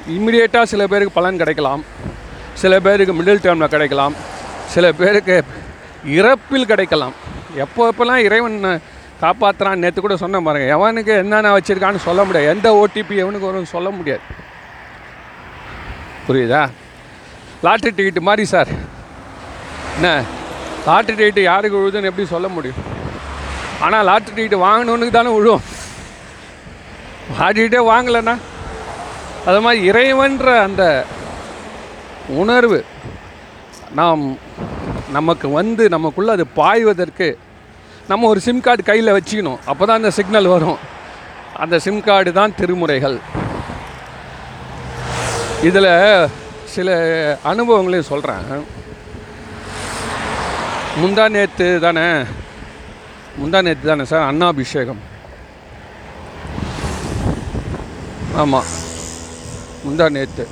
[0.10, 1.84] இம்மிடியேட்டாக சில பேருக்கு பலன் கிடைக்கலாம்.
[2.54, 4.34] சில பேருக்கு மிடில் டேர்மில் கிடைக்கலாம்.
[4.74, 5.44] சில பேருக்கு
[6.06, 7.14] இறப்பில் கிடைக்கலாம்.
[7.56, 8.82] எப்போ எப்போல்லாம் இறைவன்
[9.22, 10.68] காப்பாற்றுறான் நேற்று கூட சொன்ன பாருங்க.
[10.78, 12.52] எவனுக்கு என்னென்ன வச்சுருக்கான்னு சொல்ல முடியாது.
[12.54, 14.22] எந்த ஓடிபி எவனுக்கு வரும்னு சொல்ல முடியாது.
[16.28, 16.62] புரியுதா?
[17.64, 18.68] லாட்ரி டிக்கெட்டு மாதிரி சார்.
[19.96, 20.10] என்ன?
[20.88, 22.82] லாட்ரி டிக்கெட்டு யாருக்கு விழுதுன்னு எப்படி சொல்ல முடியும்?
[23.80, 25.64] ஆனால் லாட்ரி டிக்கெட்டு வாங்கினவனுக்கு தானே விழும்
[27.40, 28.36] லாட்ரி வாங்கலைன்னா.
[29.46, 30.84] அது மாதிரி இறைவன்ற அந்த
[32.42, 32.86] உணர்வு
[34.00, 34.24] நாம்
[35.16, 37.28] நமக்கு வந்து நமக்குள்ளே அது பாய்வதற்கு
[38.10, 39.62] நம்ம ஒரு சிம் கார்டு கையில் வச்சுக்கணும்.
[39.72, 40.80] அப்போ தான் அந்த சிக்னல் வரும்.
[41.64, 43.18] அந்த சிம் கார்டு தான் திருமுறைகள்.
[45.70, 45.92] இதில்
[46.74, 46.90] சில
[47.52, 48.44] அனுபவங்களையும் சொல்கிறேன்
[51.02, 52.06] முந்தா நேற்று தானே?
[53.40, 54.28] முந்தா நேற்று தானே சார்?
[54.32, 55.02] அண்ணாபிஷேகம்
[58.42, 58.70] ஆமாம்
[59.86, 60.46] முந்தா நேற்று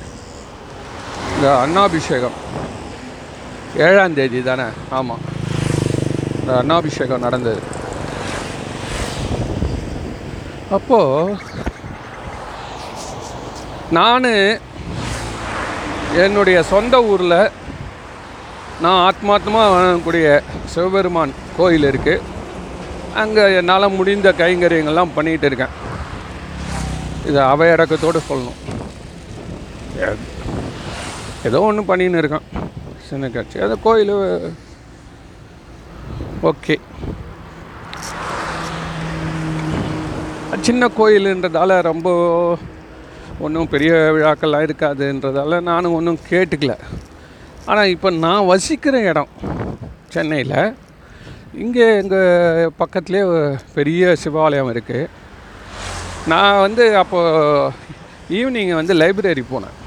[1.36, 2.38] இந்த அண்ணாபிஷேகம்
[3.78, 4.62] ஏழாம் தேதி தானே?
[4.90, 5.20] ஆமாம்
[6.40, 7.60] இந்த அண்ணாபிஷேகம் நடந்தது.
[10.72, 11.38] அப்போது
[13.92, 14.24] நான்
[16.16, 17.50] என்னுடைய சொந்த ஊரில்
[18.82, 22.22] நான் ஆத்மார்த்தமாக வணங்கக்கூடிய சிவபெருமான் கோயில் இருக்குது
[23.16, 25.68] அங்கே என்னால் முடிந்த கைங்கரியங்கள்லாம் பண்ணிகிட்டு இருக்கேன்.
[27.26, 28.72] இது அவையடக்கத்தோடு சொல்லணும்.
[30.02, 30.18] ஏ-
[31.46, 32.63] ஏதோ ஒன்று பண்ணின்னு இருக்கேன்.
[33.14, 33.58] சின்ன காட்சி.
[33.68, 34.16] அது கோயில்
[36.52, 36.76] ஓகே.
[40.68, 42.08] சின்ன கோயிலுன்றதால ரொம்ப
[43.46, 46.74] ஒன்றும் பெரிய விழாக்கள்லாம் இருக்காதுன்றதால நானும் ஒன்றும் கேட்டுக்கல.
[47.70, 49.32] ஆனால் இப்போ நான் வசிக்கிற இடம்
[50.16, 50.58] சென்னையில்
[51.64, 53.26] இங்கே எங்கள் பக்கத்துலேயே
[53.78, 55.12] பெரிய சிவாலயம் இருக்குது
[56.34, 57.72] நான் வந்து அப்போது
[58.40, 59.78] ஈவினிங் வந்து லைப்ரரி போனேன்.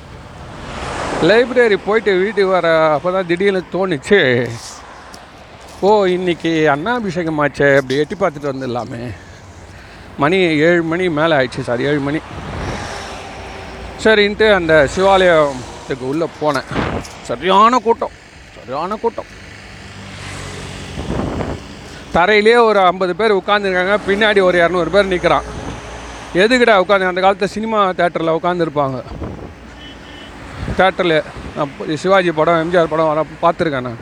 [1.25, 4.19] லைப்ரரி போயிட்டு வீட்டுக்கு வர அப்போ தான் திடீர்னு தோணுச்சு.
[5.87, 9.01] ஓ இன்னைக்கு அண்ணாபிஷேகம் ஆச்சே அப்படி எட்டி பார்த்துட்டு வந்துடலாமே.
[10.23, 12.21] மணி ஏழு மணி மேலே ஆயிடுச்சு சார் ஏழு மணி.
[14.05, 16.69] சரின்ட்டு அந்த சிவாலயத்துக்கு உள்ளே போனேன்.
[17.31, 18.15] சரியான கூட்டம்
[18.57, 19.31] சரியான கூட்டம்.
[22.17, 25.49] தரையிலே ஒரு ஐம்பது பேர் உட்காந்துருக்காங்க பின்னாடி ஒரு இரநூறு பேர் நிற்கிறான்
[26.43, 29.01] எதுக்கிட்ட உட்காந்து அந்த காலத்தில் சினிமா தேட்டரில் உட்காந்துருப்பாங்க
[30.79, 34.01] தேட்டரில் சிவாஜி படம் எம்ஜிஆர் படம் வர பார்த்துருக்கேன் நான்.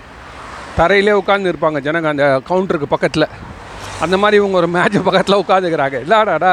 [0.78, 3.26] தரையிலே உட்காந்து இருப்பாங்க ஜனங்க அந்த கவுண்டருக்கு பக்கத்தில்.
[4.04, 6.52] அந்த மாதிரி இவங்க ஒரு மேட்ச் பக்கத்தில் உட்காந்துக்கிறாங்க இல்லாடாடா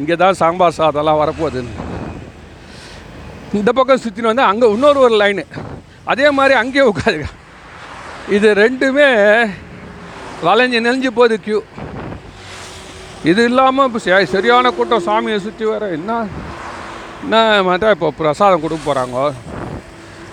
[0.00, 1.72] இங்கே தான் சாம்பார் சாதம்லாம் வரப்போகுதுன்னு.
[3.58, 5.44] இந்த பக்கம் சுற்றின்னு வந்து அங்கே இன்னொரு ஒரு லைனு
[6.12, 7.28] அதே மாதிரி அங்கேயே உட்காதுங்க
[8.36, 9.08] இது ரெண்டுமே
[10.46, 11.58] வளைஞ்சு நெளிஞ்சு போகுது க்யூ
[13.30, 14.00] இது இல்லாமல் இப்போ
[14.34, 16.12] சரியான கூட்டம் சாமியை சுற்றி வர என்ன?
[17.24, 19.18] என்ன மாட்டா இப்போ பிரசாதம் கொடுக்க போகிறாங்க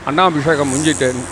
[0.10, 1.23] அண்ணாபிஷேகம் முடிஞ்சிட்டேன்னு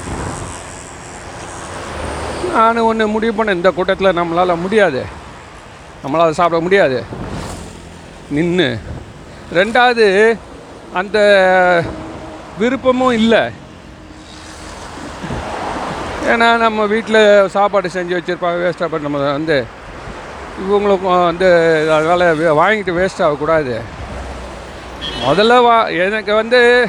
[2.53, 3.59] நான் ஒன்று முடிவு பண்ணேன்.
[3.59, 5.01] இந்த கூட்டத்தில் நம்மளால் முடியாது.
[6.03, 6.99] நம்மளால் சாப்பிட முடியாது.
[8.35, 8.69] நின்று
[9.57, 10.05] ரெண்டாவது
[10.99, 11.17] அந்த
[12.61, 13.43] விருப்பமும் இல்லை.
[16.31, 17.21] ஏன்னா நம்ம வீட்டில்
[17.57, 19.59] சாப்பாடு செஞ்சு வச்சுருப்பாங்க வேஸ்ட்டாக பண்ண நம்ம வந்து
[20.63, 21.49] இவங்களுக்கும் வந்து
[21.95, 23.75] அதனால் வாங்கிட்டு வேஸ்ட் ஆகக்கூடாது.
[25.25, 26.87] முதல்ல வா எனக்கு வந்து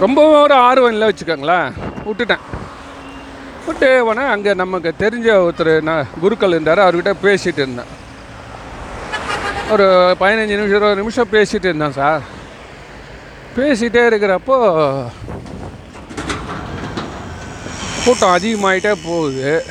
[0.00, 1.68] ரொம்ப ஒரு ஆர்வம் இல்லை வச்சுக்கோங்களேன்.
[2.06, 2.44] விட்டுட்டேன்.
[3.66, 7.92] விட்டு உடனே அங்கே நமக்கு தெரிஞ்ச ஒருத்தர் நான் குருக்கள் இருந்தார் அவர்கிட்ட பேசிகிட்டு இருந்தேன்.
[9.70, 9.86] ஒரு
[10.20, 12.22] பதினஞ்சு நிமிஷம் இருபது நிமிஷம் பேசிகிட்டு இருந்தேன் சார்.
[13.56, 14.56] பேசிகிட்டே இருக்கிறப்போ
[18.04, 19.64] கூட்டம் அதிகமாகிட்டே போகுது.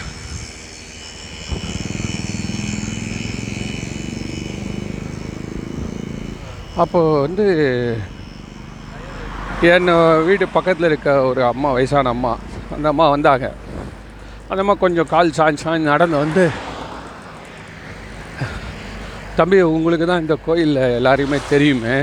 [6.82, 7.46] அப்போது வந்து
[9.72, 9.90] என்
[10.28, 12.32] வீட்டு பக்கத்தில் இருக்க ஒரு அம்மா வயசான அம்மா
[12.76, 13.48] அந்த அம்மா வந்தாங்க.
[14.50, 16.44] அந்த அம்மா கொஞ்சம் கால் சாஞ்சு சாஞ்சு நடந்து வந்து
[19.38, 21.96] தம்பி உங்களுக்கு தான் இந்த கோயிலில் எல்லாரையுமே தெரியுமே.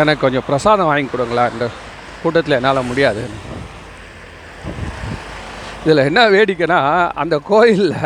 [0.00, 1.66] எனக்கு கொஞ்சம் பிரசாதம் வாங்கி கொடுங்களா இந்த
[2.22, 3.22] கூட்டத்தில் என்னால் முடியாது.
[5.84, 6.80] இதில் என்ன வேடிக்கைன்னா
[7.22, 7.98] அந்த கோயிலில்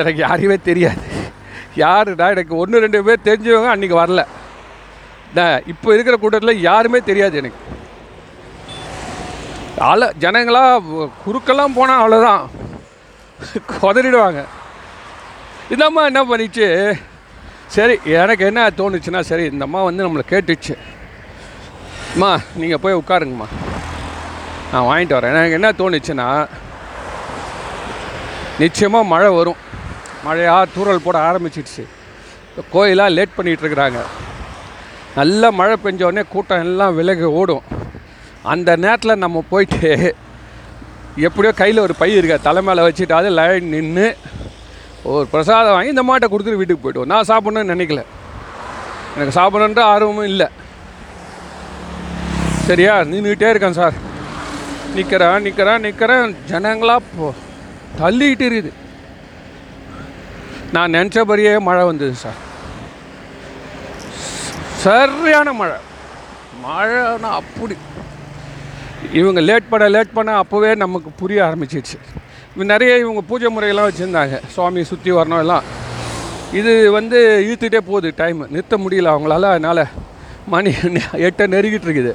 [0.00, 1.02] எனக்கு யாரையுமே தெரியாது.
[1.82, 4.22] யாருடா எனக்கு ஒன்று ரெண்டு பேர் தெரிஞ்சவங்க அன்றைக்கி வரல.
[5.72, 7.62] இப்போ இருக்கிற கூட்டத்தில் யாருமே தெரியாது எனக்கு.
[9.90, 12.42] அல ஜனங்களாக குறுக்கெல்லாம் போனால் அவ்வளோதான்
[13.82, 14.42] குதறிடுவாங்க.
[15.72, 16.66] இந்த அம்மா என்ன பண்ணிச்சு?
[17.76, 20.74] சரி எனக்கு என்ன தோணுச்சுன்னா சரி இந்த அம்மா வந்து நம்மளை கேட்டுச்சு.
[22.12, 22.30] அம்மா
[22.62, 23.48] நீங்கள் போய் உட்காருங்கம்மா.
[24.72, 25.34] நான் வாங்கிட்டு வரேன்.
[25.34, 26.28] எனக்கு என்ன தோணுச்சுன்னா
[28.62, 29.60] நிச்சயமாக மழை வரும்.
[30.24, 31.84] மழையாக தூறல் போட ஆரம்பிச்சிடுச்சு.
[32.74, 34.00] கோயிலாக லேட் பண்ணிகிட்ருக்குறாங்க.
[35.18, 37.64] நல்லா மழை பெஞ்சோடனே கூட்டம் எல்லாம் விலகி ஓடும்.
[38.52, 39.90] அந்த நேரத்தில் நம்ம போயிட்டு
[41.26, 44.06] எப்படியோ கையில் ஒரு பை இருக்க தலை மேலே வச்சுட்டு அது லைன் நின்று
[45.12, 47.10] ஒரு பிரசாதம் வாங்கி இந்த மாட்டை கொடுத்துட்டு வீட்டுக்கு போய்டுவோம்.
[47.12, 48.02] நான் சாப்பிட்ணுன்னு நினைக்கல.
[49.16, 50.48] எனக்கு சாப்பிட்ணுன்ற ஆர்வமும் இல்லை.
[52.68, 52.94] சரியா?
[53.12, 53.96] நின்றுக்கிட்டே இருக்கேன் சார்.
[54.94, 57.34] நிற்கிறேன் நிற்கிறேன் நிற்கிறேன் ஜனங்களாக போ
[58.00, 58.72] தள்ளிக்கிட்டு இருக்குது.
[60.74, 62.38] நான் நினச்சபடியே மழை வந்தது சார்.
[64.84, 65.76] சரியான மழை.
[66.64, 67.76] மழைனா அப்படி.
[69.20, 71.96] இவங்க லேட் பண்ண லேட் பண்ண அப்போவே நமக்கு புரிய ஆரம்பிச்சிடுச்சு
[72.54, 74.36] இவங்க நிறைய இவங்க பூஜை முறையெல்லாம் வச்சுருந்தாங்க.
[74.54, 75.64] சுவாமி சுற்றி வரணும் எல்லாம்.
[76.60, 79.50] இது வந்து இழுத்துகிட்டே போகுது டைம் நிறுத்த முடியல அவங்களால.
[79.54, 79.84] அதனால்
[80.54, 80.70] மணி
[81.26, 82.12] எட்டை நெருங்கிட்டு இருக்குது.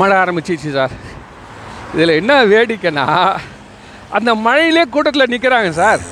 [0.00, 0.94] மழை ஆரம்பிச்சிச்சு சார்.
[1.94, 3.06] இதில் என்ன வேடிக்கைன்னா
[4.18, 6.02] அந்த மழையிலே கூட்டத்தில் நிற்கிறாங்க சார்.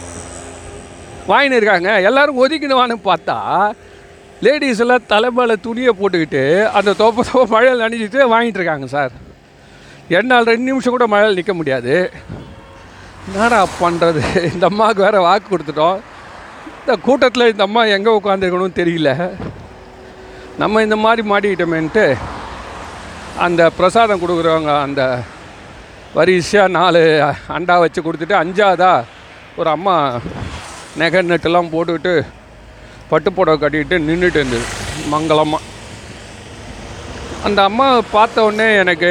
[1.33, 1.91] வாங்கின்னு இருக்காங்க.
[2.09, 3.39] எல்லோரும் ஒதுக்கினவான்னு பார்த்தா
[4.47, 6.43] லேடிஸ் எல்லாம் தலைமையில் துணியை போட்டுக்கிட்டு
[6.79, 9.13] அந்த தோப்ப தோப்ப மழையில் நனைஞ்சிட்டு வாங்கிட்டு இருக்காங்க சார்.
[10.19, 11.95] என்னால் ரெண்டு நிமிஷம் கூட மழையில் நிற்க முடியாது.
[13.29, 15.99] என்னடா பண்ணுறது இந்த அம்மாவுக்கு வேறு வாக்கு கொடுத்துட்டோம்.
[16.81, 19.11] இந்த கூட்டத்தில் இந்த அம்மா எங்கே உட்காந்துருக்கணும்னு தெரியல.
[20.63, 22.07] நம்ம இந்த மாதிரி மாட்டிக்கிட்டோமேன்ட்டு
[23.47, 25.03] அந்த பிரசாதம் கொடுக்குறவங்க அந்த
[26.17, 27.03] வரிசையாக நாலு
[27.57, 29.07] அண்டா வச்சு கொடுத்துட்டு அஞ்சாவதாக
[29.61, 29.95] ஒரு அம்மா
[30.99, 32.15] நெகை நெட்டெல்லாம் போட்டுக்கிட்டு
[33.11, 34.67] பட்டு புடவை கட்டிக்கிட்டு நின்றுட்டு இருந்தது.
[35.13, 35.69] மங்களமாக
[37.47, 39.11] அந்த அம்மா பார்த்த உடனே எனக்கு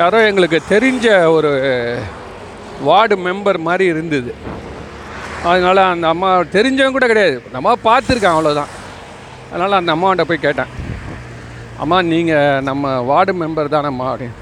[0.00, 1.50] யாரோ எங்களுக்கு தெரிஞ்ச ஒரு
[2.88, 4.30] வார்டு மெம்பர் மாதிரி இருந்தது.
[5.50, 7.36] அதனால் அந்த அம்மா தெரிஞ்சவங்க கூட கிடையாது.
[7.46, 8.72] அந்த அம்மா பார்த்துருக்கேன் அவ்வளோதான்
[9.50, 10.72] அதனால் அந்த அம்மாண்ட போய் கேட்டேன்.
[11.82, 14.38] அம்மா நீங்கள் நம்ம வார்டு மெம்பர் தானம்மா அப்படின்னு.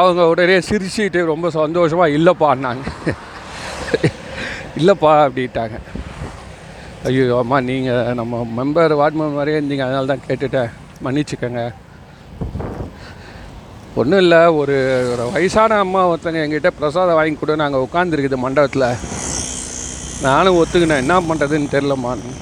[0.00, 2.84] அவங்க உடனே சிரிச்சுட்டு ரொம்ப சந்தோஷமாக இல்லைப்பான்னாங்க
[4.80, 5.76] இல்லைப்பா அப்படின்ட்டாங்க.
[7.08, 10.70] ஐயோ அம்மா நீங்கள் நம்ம மெம்பர் வார்டு மெம்பர் மாதிரியே இருந்தீங்க அதனால தான் கேட்டுட்டேன்.
[11.04, 11.62] மன்னிச்சுக்கோங்க.
[14.00, 14.76] ஒன்றும் இல்லை ஒரு
[15.12, 18.88] ஒரு வயசான அம்மா ஒருத்தங்க எங்கிட்ட பிரசாதம் வாங்கி கொடு நாங்கள் உட்காந்துருக்குது மண்டபத்தில்.
[20.26, 21.02] நானும் ஒத்துக்கினேன்.
[21.04, 22.34] என்ன பண்ணுறதுன்னு தெரிலம்மான்னு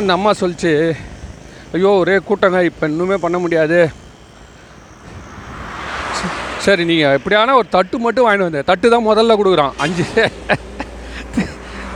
[0.00, 0.72] அந்த அம்மா சொல்லிச்சு
[1.76, 3.78] ஐயோ ஒரே கூட்டங்க இப்போ இன்னுமே பண்ண முடியாது.
[6.66, 9.74] சரி நீங்கள் எப்படியான ஒரு தட்டு மட்டும் வாங்கிட்டு வந்தேன் தட்டு தான் முதல்ல கொடுக்குறான்.
[9.84, 10.04] அஞ்சு.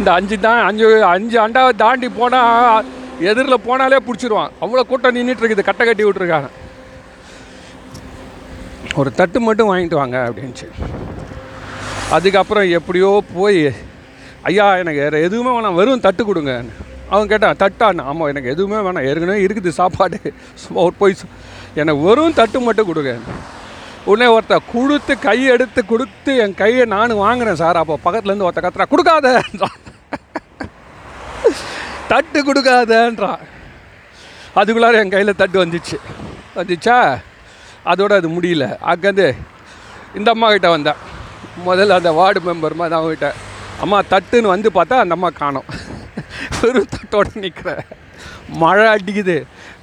[0.01, 2.87] இந்த அஞ்சு தான் அஞ்சு அஞ்சு அண்டாவை தாண்டி போனால்
[3.31, 4.53] எதிரில் போனாலே பிடிச்சிருவான்.
[4.65, 6.49] அவ்வளோ கூட்டம் நின்றுட்டு இருக்குது கட்டை கட்டி விட்ருக்காங்க
[9.01, 10.67] ஒரு தட்டு மட்டும் வாங்கிட்டு வாங்க அப்படின்ச்சு.
[12.17, 13.61] அதுக்கப்புறம் எப்படியோ போய்
[14.49, 16.53] ஐயா எனக்கு வேறு எதுவுமே வேணாம் வெறும் தட்டு கொடுங்க.
[17.13, 20.19] அவன் கேட்டான் தட்டான் ஆமாம் எனக்கு எதுவுமே வேணாம் ஏற்கனவே இருக்குது சாப்பாடு.
[20.85, 21.15] ஒரு போய்
[21.81, 23.15] எனக்கு வெறும் தட்டு மட்டும் கொடுங்க.
[24.09, 27.77] உடனே ஒருத்த கொடுத்து கை எடுத்து கொடுத்து என் கையை நான் வாங்குறேன் சார்.
[27.77, 29.77] அப்போ பக்கத்துலேருந்து ஒருத்த கத்துறா கொடுக்காதன்றான்.
[32.09, 33.43] தட்டு கொடுக்காதன்றான்.
[34.55, 35.97] அதுக்குள்ளார என் கையில் தட்டு வந்துச்சு.
[36.57, 36.99] வந்துச்சா?
[37.85, 38.65] அதோட அது முடியல.
[38.93, 39.29] அங்கேருந்து
[40.15, 40.99] இந்த அம்மா கிட்ட வந்தேன்.
[41.67, 43.29] முதல்ல அந்த வார்டு மெம்பர் மாதிரி அவங்ககிட்ட
[43.81, 45.69] அம்மா தட்டுன்னு வந்து பார்த்தா அந்த அம்மா காணும்.
[46.61, 47.85] வெறும் தட்டோட நிற்கிற
[48.49, 49.37] மழை அடிக்குது.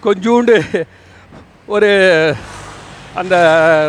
[0.03, 0.55] கொஞ்சோண்டு
[1.65, 1.91] ஒரு
[3.15, 3.35] அந்த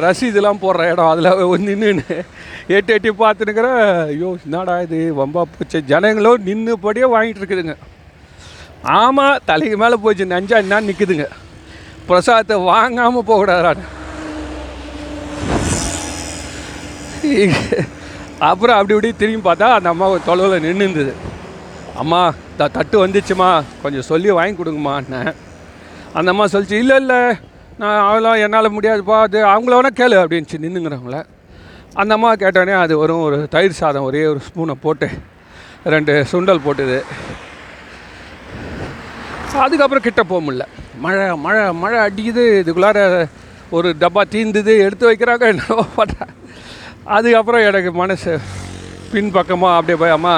[0.05, 2.17] ரசீதுலாம் போடுற இடம் அதில் நின்று
[2.77, 5.79] எட்டி எட்டி பார்த்துனுக்கிறேன் ஐயோ என்னடா இது வம்பா போச்சு.
[5.91, 7.75] ஜனங்களும் நின்றுபடியே வாங்கிட்டு இருக்குதுங்க.
[9.01, 11.27] ஆமாம் தலைக்கு மேலே போச்சு நஞ்சா என்ன நிற்குதுங்க
[12.09, 13.85] பிரசாதத்தை வாங்காமல் போகக்கூடாது
[18.49, 21.12] அப்புறம் அப்படி இப்படி திரும்பி பார்த்தா அந்த அம்மா தொலைவில் நின்று இருந்தது
[22.03, 22.21] அம்மா
[22.59, 23.51] த தட்டு வந்துச்சுமா
[23.83, 25.23] கொஞ்சம் சொல்லி வாங்கி கொடுங்கம்மான்னு
[26.15, 27.21] அந்த அம்மா சொல்லிச்சு இல்லை இல்லை
[27.81, 31.19] நான் அவளாம் என்னால் முடியாதுப்பா அது அவங்கள வேணால் கேளு அப்படின்ச்சு நின்றுங்கிறவங்கள
[32.01, 35.07] அந்த அம்மா கேட்டோடனே அது வரும் ஒரு தயிர் சாதம் ஒரே ஒரு ஸ்பூனை போட்டு
[35.95, 36.97] ரெண்டு சுண்டல் போட்டுது.
[39.65, 40.65] அதுக்கப்புறம் கிட்ட போக முடியல.
[41.05, 42.99] மழை மழை மழை அடிக்குது இதுக்குள்ளார
[43.77, 46.27] ஒரு டப்பா தீந்துது எடுத்து வைக்கிறாங்க என்னவோ பார்த்தா
[47.17, 48.33] அதுக்கப்புறம் எனக்கு மனசு
[49.12, 50.35] பின்பக்கமாக அப்படியே போய் அம்மா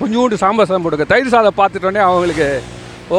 [0.00, 2.48] கொஞ்சோண்டு சாம்பார் சாதம் போடுங்க தயிர் சாதம் பார்த்துட்டோன்னே அவங்களுக்கு
[3.16, 3.18] ஓ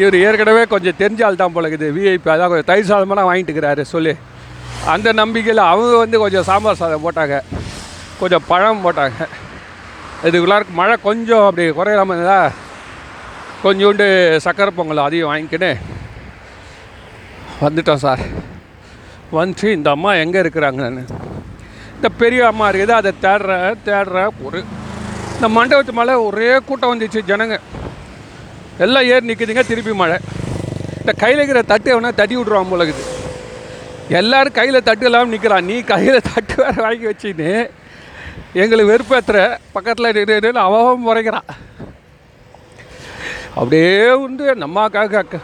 [0.00, 3.82] இவர் ஏற்கனவே கொஞ்சம் தெரிஞ்ச ஆள் தான் போல இருக்குது விஐபி அதான் கொஞ்சம் தயிர் சாதமெல்லாம் வாங்கிட்டு இருக்கிறாரு
[3.94, 4.14] சொல்லி.
[4.94, 7.36] அந்த நம்பிக்கையில் அவங்க வந்து கொஞ்சம் சாம்பார் சாதம் போட்டாங்க.
[8.20, 9.18] கொஞ்சம் பழம் போட்டாங்க.
[10.28, 12.38] இதுக்குள்ளார மழை கொஞ்சம் அப்படி குறையாம இருந்தா
[13.64, 14.06] கொஞ்சோண்டு
[14.46, 15.70] சக்கரை பொங்கல் அதையும் வாங்கிக்கின்னு
[17.64, 18.22] வந்துட்டோம் சார்.
[19.38, 21.04] வந்துச்சு இந்த அம்மா எங்கே இருக்கிறாங்கன்னு.
[21.96, 24.58] இந்த பெரிய அம்மா இருக்குது அதை தேடுறேன் தேடுறேன் ஒரு
[25.36, 27.56] இந்த மண்டபத்து மேலே ஒரே கூட்டம் வந்துச்சு ஜனங்க.
[28.84, 30.16] எல்லாம் ஏறி நிற்குதுங்க திருப்பி மழை.
[31.00, 33.04] இந்த கையில் இருக்கிற தட்டு எவனா தட்டி விட்ருவான் போலக்குது
[34.18, 37.50] எல்லோரும் கையில் தட்டு இல்லாமல் நிற்கிறான் நீ கையில் தட்டு வேறு வாங்கி வச்சுன்னு
[38.62, 39.38] எங்களுக்கு வெறுப்பேற்றுற
[39.76, 41.48] பக்கத்தில் நின்று அவன் முறைக்கிறான்.
[43.58, 44.46] அப்படியே உண்டு.
[44.62, 45.40] நம்மக்காக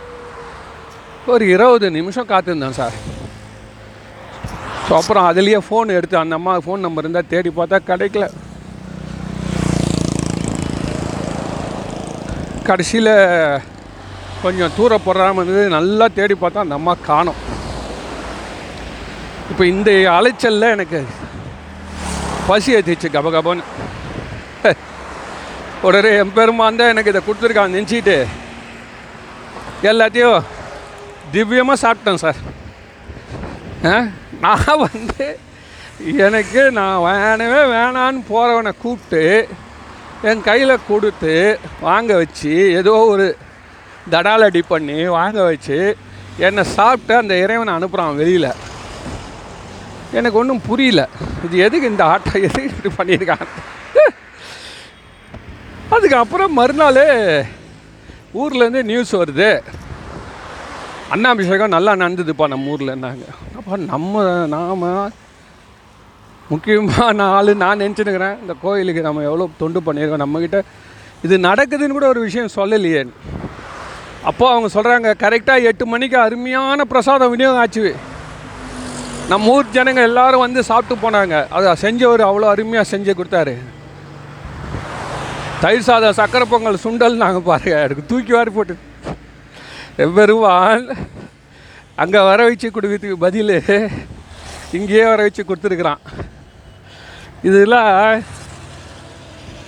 [1.32, 2.96] ஒரு இருபது நிமிஷம் காத்திருந்தேன் சார்.
[4.86, 8.26] ஸோ அப்புறம் அதுலேயே ஃபோன் எடுத்து அந்த அம்மா ஃபோன் நம்பர் இருந்தால் தேடி பார்த்தா கிடைக்கல.
[12.62, 13.12] கடைசியில்
[14.42, 15.68] கொஞ்சம் தூர போடுறாம இருந்தது.
[15.68, 17.40] நல்லா தேடி பார்த்தா அந்த அம்மா காணும்.
[19.50, 21.00] இப்போ இந்த அலைச்சலில் எனக்கு
[22.48, 23.64] பசி ஏற்றிச்சு கபகபன்னு
[25.82, 28.16] உடனே என் பெருமான் தான் எனக்கு இதை கொடுத்துருக்கான் நினச்சிட்டு
[29.82, 30.38] எல்லாத்தையும்
[31.32, 32.38] திவ்யமாக சாப்பிட்டேன் சார்.
[33.84, 33.94] ஆ?
[34.40, 35.26] நான் வந்து
[36.16, 39.22] எனக்கு நான் வேணவே வேணான்னு போகிறவனை கூப்பிட்டு
[40.30, 41.32] என் கையில் கொடுத்து
[41.86, 43.26] வாங்க வச்சு ஏதோ ஒரு
[44.12, 45.78] தடாலடி பண்ணி வாங்க வச்சு
[46.46, 48.48] என்னை சாப்பிட்டு அந்த இறைவனை அனுப்புகிறான் வெளியில்.
[50.18, 51.02] எனக்கு ஒன்றும் புரியல.
[51.46, 53.48] இது எதுக்கு இந்த ஆட்டம் எதுக்கு இப்படி பண்ணியிருக்காங்க
[55.96, 57.04] அதுக்கப்புறம் மறுநாள்
[58.42, 59.50] ஊர்லேருந்து நியூஸ் வருது.
[61.14, 63.26] அண்ணாபிஷேகம் நல்லா நடந்ததுப்பா நம்ம ஊரில் ஊரில்னாங்க
[63.58, 64.22] அப்போ நம்ம
[64.54, 64.86] நாம்
[66.52, 70.24] முக்கியமான ஆள் நான் நினச்சினுக்கிறேன் இந்த கோயிலுக்கு நம்ம எவ்வளோ தொண்டு பண்ணியிருக்கோம்.
[70.24, 70.60] நம்மக்கிட்ட
[71.26, 73.02] இது நடக்குதுன்னு கூட ஒரு விஷயம் சொல்லலையே.
[74.30, 77.84] அப்போ அவங்க சொல்கிறாங்க கரெக்டாக எட்டு மணிக்கு அருமையான பிரசாதம் விநியோகம் ஆச்சு.
[79.30, 81.34] நம்ம ஊர் ஜனங்க எல்லாரும் வந்து சாப்பிட்டு போனாங்க.
[81.56, 83.54] அதை செஞ்சவர் அவ்வளோ அருமையாக செஞ்சு கொடுத்தாரு.
[85.62, 87.76] தயிர் சாதம் சக்கரை பொங்கல் சுண்டல் நாங்கள் பாருங்க.
[87.86, 88.74] எனக்கு தூக்கி வாரி போட்டு.
[90.06, 90.86] எவ்வருவான்?
[92.02, 93.56] அங்கே வர வச்சு கொடுக்கறதுக்கு பதில்.
[94.78, 96.02] இங்கேயே வர வச்சு கொடுத்துருக்குறான்.
[97.48, 97.92] இதெல்லாம்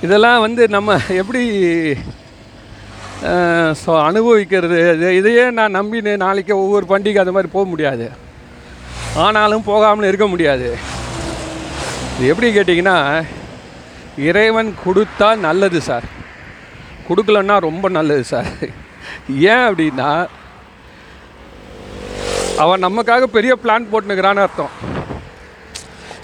[0.04, 1.42] இதெல்லாம் வந்து நம்ம எப்படி
[3.82, 4.78] ஸோ அனுபவிக்கிறது?
[4.96, 8.06] இது இதையே நான் நம்பின்னு நாளைக்கு ஒவ்வொரு பண்டிகை அது மாதிரி போக முடியாது.
[9.24, 10.68] ஆனாலும் போகாமல் இருக்க முடியாது.
[12.16, 12.98] இது எப்படி கேட்டிங்கன்னா
[14.28, 16.06] இறைவன் கொடுத்தா நல்லது சார்.
[17.08, 18.50] கொடுக்கலன்னா ரொம்ப நல்லது சார்.
[19.52, 20.10] ஏன் அப்படின்னா
[22.64, 24.74] அவன் நமக்காக பெரிய பிளான் போட்டுனுக்கிறான்னு அர்த்தம்.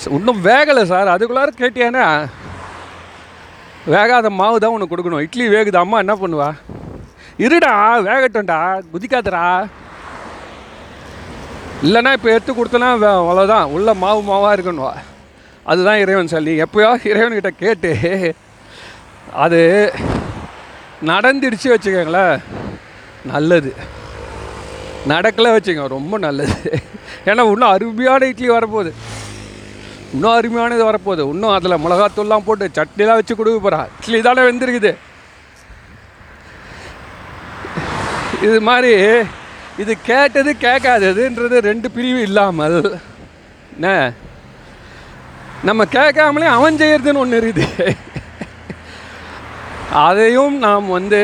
[0.09, 1.09] இன்னும் வேகலை சார்.
[1.09, 2.29] அதுக்குள்ளார கேட்டியானே
[3.87, 5.21] வேகாத மாவு தான் உனக்கு கொடுக்கணும்.
[5.21, 6.55] இட்லி வேகுது அம்மா என்ன பண்ணுவா?
[7.39, 7.73] இருடா
[8.07, 9.67] வேகட்டும்டா குதிக்காதரா
[11.83, 14.93] இல்லைன்னா இப்போ எடுத்து கொடுத்தனா வே- அவ்வளோதான் உள்ள மாவு மாவாக இருக்கணும்
[15.65, 16.63] அதுதான் இறைவன் சொல்லி.
[16.63, 18.35] எப்போயோ இறைவன்கிட்ட கேட்டு
[19.33, 19.93] அது
[21.07, 22.41] நடந்துடுச்சு வச்சுக்கோங்களேன்.
[23.25, 23.75] நல்லது.
[25.09, 26.83] நடக்கலை வச்சுக்கோங்க ரொம்ப நல்லது.
[27.25, 28.93] ஏன்னா இன்னும் அருமையான இட்லி வரப்போகுது.
[30.15, 31.25] இன்னும் அருமையானது வரப்போகுது.
[31.35, 34.93] இன்னும் அதில் மிளகாத்தூள்லாம் போட்டு சட்னிலாம் வச்சு கொடுக்க போகிறா இட்லி தானே வெந்திருக்குது.
[38.47, 38.93] இது மாதிரி
[39.83, 42.79] இது கேட்டது கேட்காததுன்றது ரெண்டு பிரிவு இல்லாமல்
[43.75, 43.89] என்ன?
[45.69, 47.95] நம்ம கேட்காமலே அவன் செய்யறதுன்னு ஒன்று இருக்குது.
[50.07, 51.21] அதையும் நாம் வந்து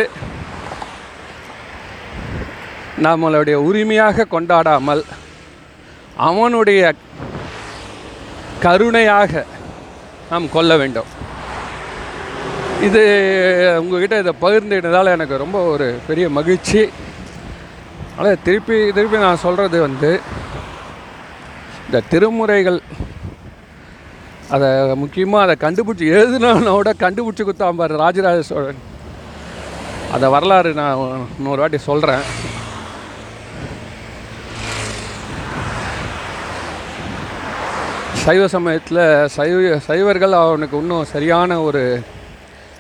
[3.07, 5.03] நம்மளுடைய உரிமையாக கொண்டாடாமல்
[6.29, 6.83] அவனுடைய
[8.67, 9.45] கருணையாக
[10.31, 11.11] நாம் கொள்ள வேண்டும்.
[12.87, 13.03] இது
[13.83, 16.83] உங்ககிட்ட இதை பகிர்ந்துக்கிட்டதால் எனக்கு ரொம்ப ஒரு பெரிய மகிழ்ச்சி.
[18.17, 20.11] ஆனால் திருப்பி திருப்பி நான் சொல்கிறது வந்து
[21.87, 22.79] இந்த திருமுறைகள்
[24.55, 24.69] அதை
[25.03, 28.83] முக்கியமாக அதை கண்டுபிடிச்சி எழுதுனோட கண்டுபிடிச்சி கொடுத்தான் பாரு ராஜராஜ சோழன்.
[30.17, 31.01] அதை வரலாறு நான்
[31.39, 32.25] இன்னொரு வாட்டி சொல்கிறேன்
[38.27, 39.01] சைவ சமயத்தில்
[39.35, 41.83] சைவ சைவர்கள் அவனுக்கு இன்னும் சரியான ஒரு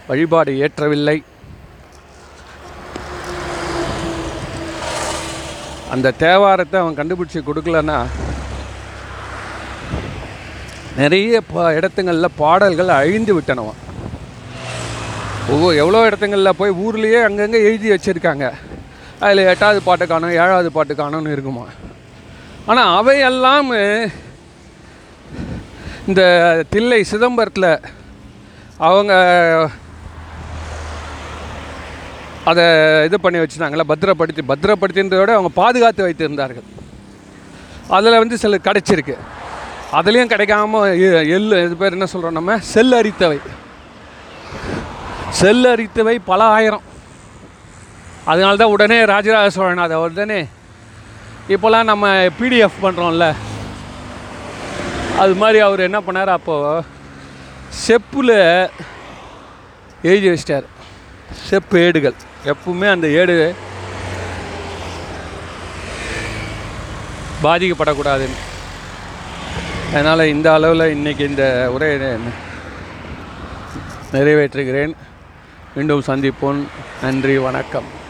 [0.08, 1.14] வழிபாடு ஏற்றவில்லை
[5.94, 7.98] அந்த தேவாரத்தை அவன் கண்டுபிடிச்சி கொடுக்கலன்னா
[11.00, 13.80] நிறைய ப இடத்துங்களில் பாடல்கள் அழிந்து விட்டனவன்
[15.54, 18.46] ஒவ்வொரு எவ்வளோ இடத்துங்களில் போய் ஊர்லேயே அங்கங்கே எழுதி வச்சுருக்காங்க.
[19.24, 21.66] அதில் எட்டாவது பாட்டு காணும் ஏழாவது பாட்டு காணும்னு இருக்குமா.
[22.70, 23.68] ஆனால் அவையெல்லாம்
[26.06, 27.80] இந்த தில்லை சிதம்பரத்தில்
[28.78, 29.12] அவங்க
[32.44, 32.64] அதை
[33.04, 36.62] இது பண்ணி வச்சுருந்தாங்களே பத்திரப்படுத்தி பத்திரப்படுத்தின்றதோட விட அவங்க பாதுகாத்து வைத்திருந்தார்கள்.
[37.88, 39.18] அதில் வந்து சில கிடச்சிருக்கு.
[39.92, 42.58] அதுலேயும் கிடைக்காம எ- இது பேர் என்ன சொல்கிறோம் நம்ம?
[42.58, 43.40] செல் அரித்தவை
[45.30, 46.82] செல் அரித்தவை பல ஆயிரம்.
[48.24, 50.46] அதனால தான் உடனே ராஜராஜ சோழன் அதை உடனே
[51.48, 53.34] இப்போல்லாம் நம்ம பிடிஎஃப் பண்ணுறோம்ல
[55.18, 56.86] அது மாதிரி அவர் என்ன பண்ணார் அப்போது
[57.86, 58.70] செப்பில்
[60.02, 60.64] எழுதி வச்சிட்டார்.
[61.48, 62.12] செப்பு ஏடுகள்.
[62.44, 63.54] எப்பவுமே அந்த ஏடு
[67.42, 68.42] பாதிக்கப்படக்கூடாதுன்னு.
[69.92, 72.18] அதனால் இந்த அளவில் இன்றைக்கி இந்த உரையை
[74.12, 74.94] நிறைவேற்றுகிறேன்.
[75.74, 76.62] மீண்டும் சந்திப்போம்.
[77.02, 78.04] நன்றி வணக்கம்.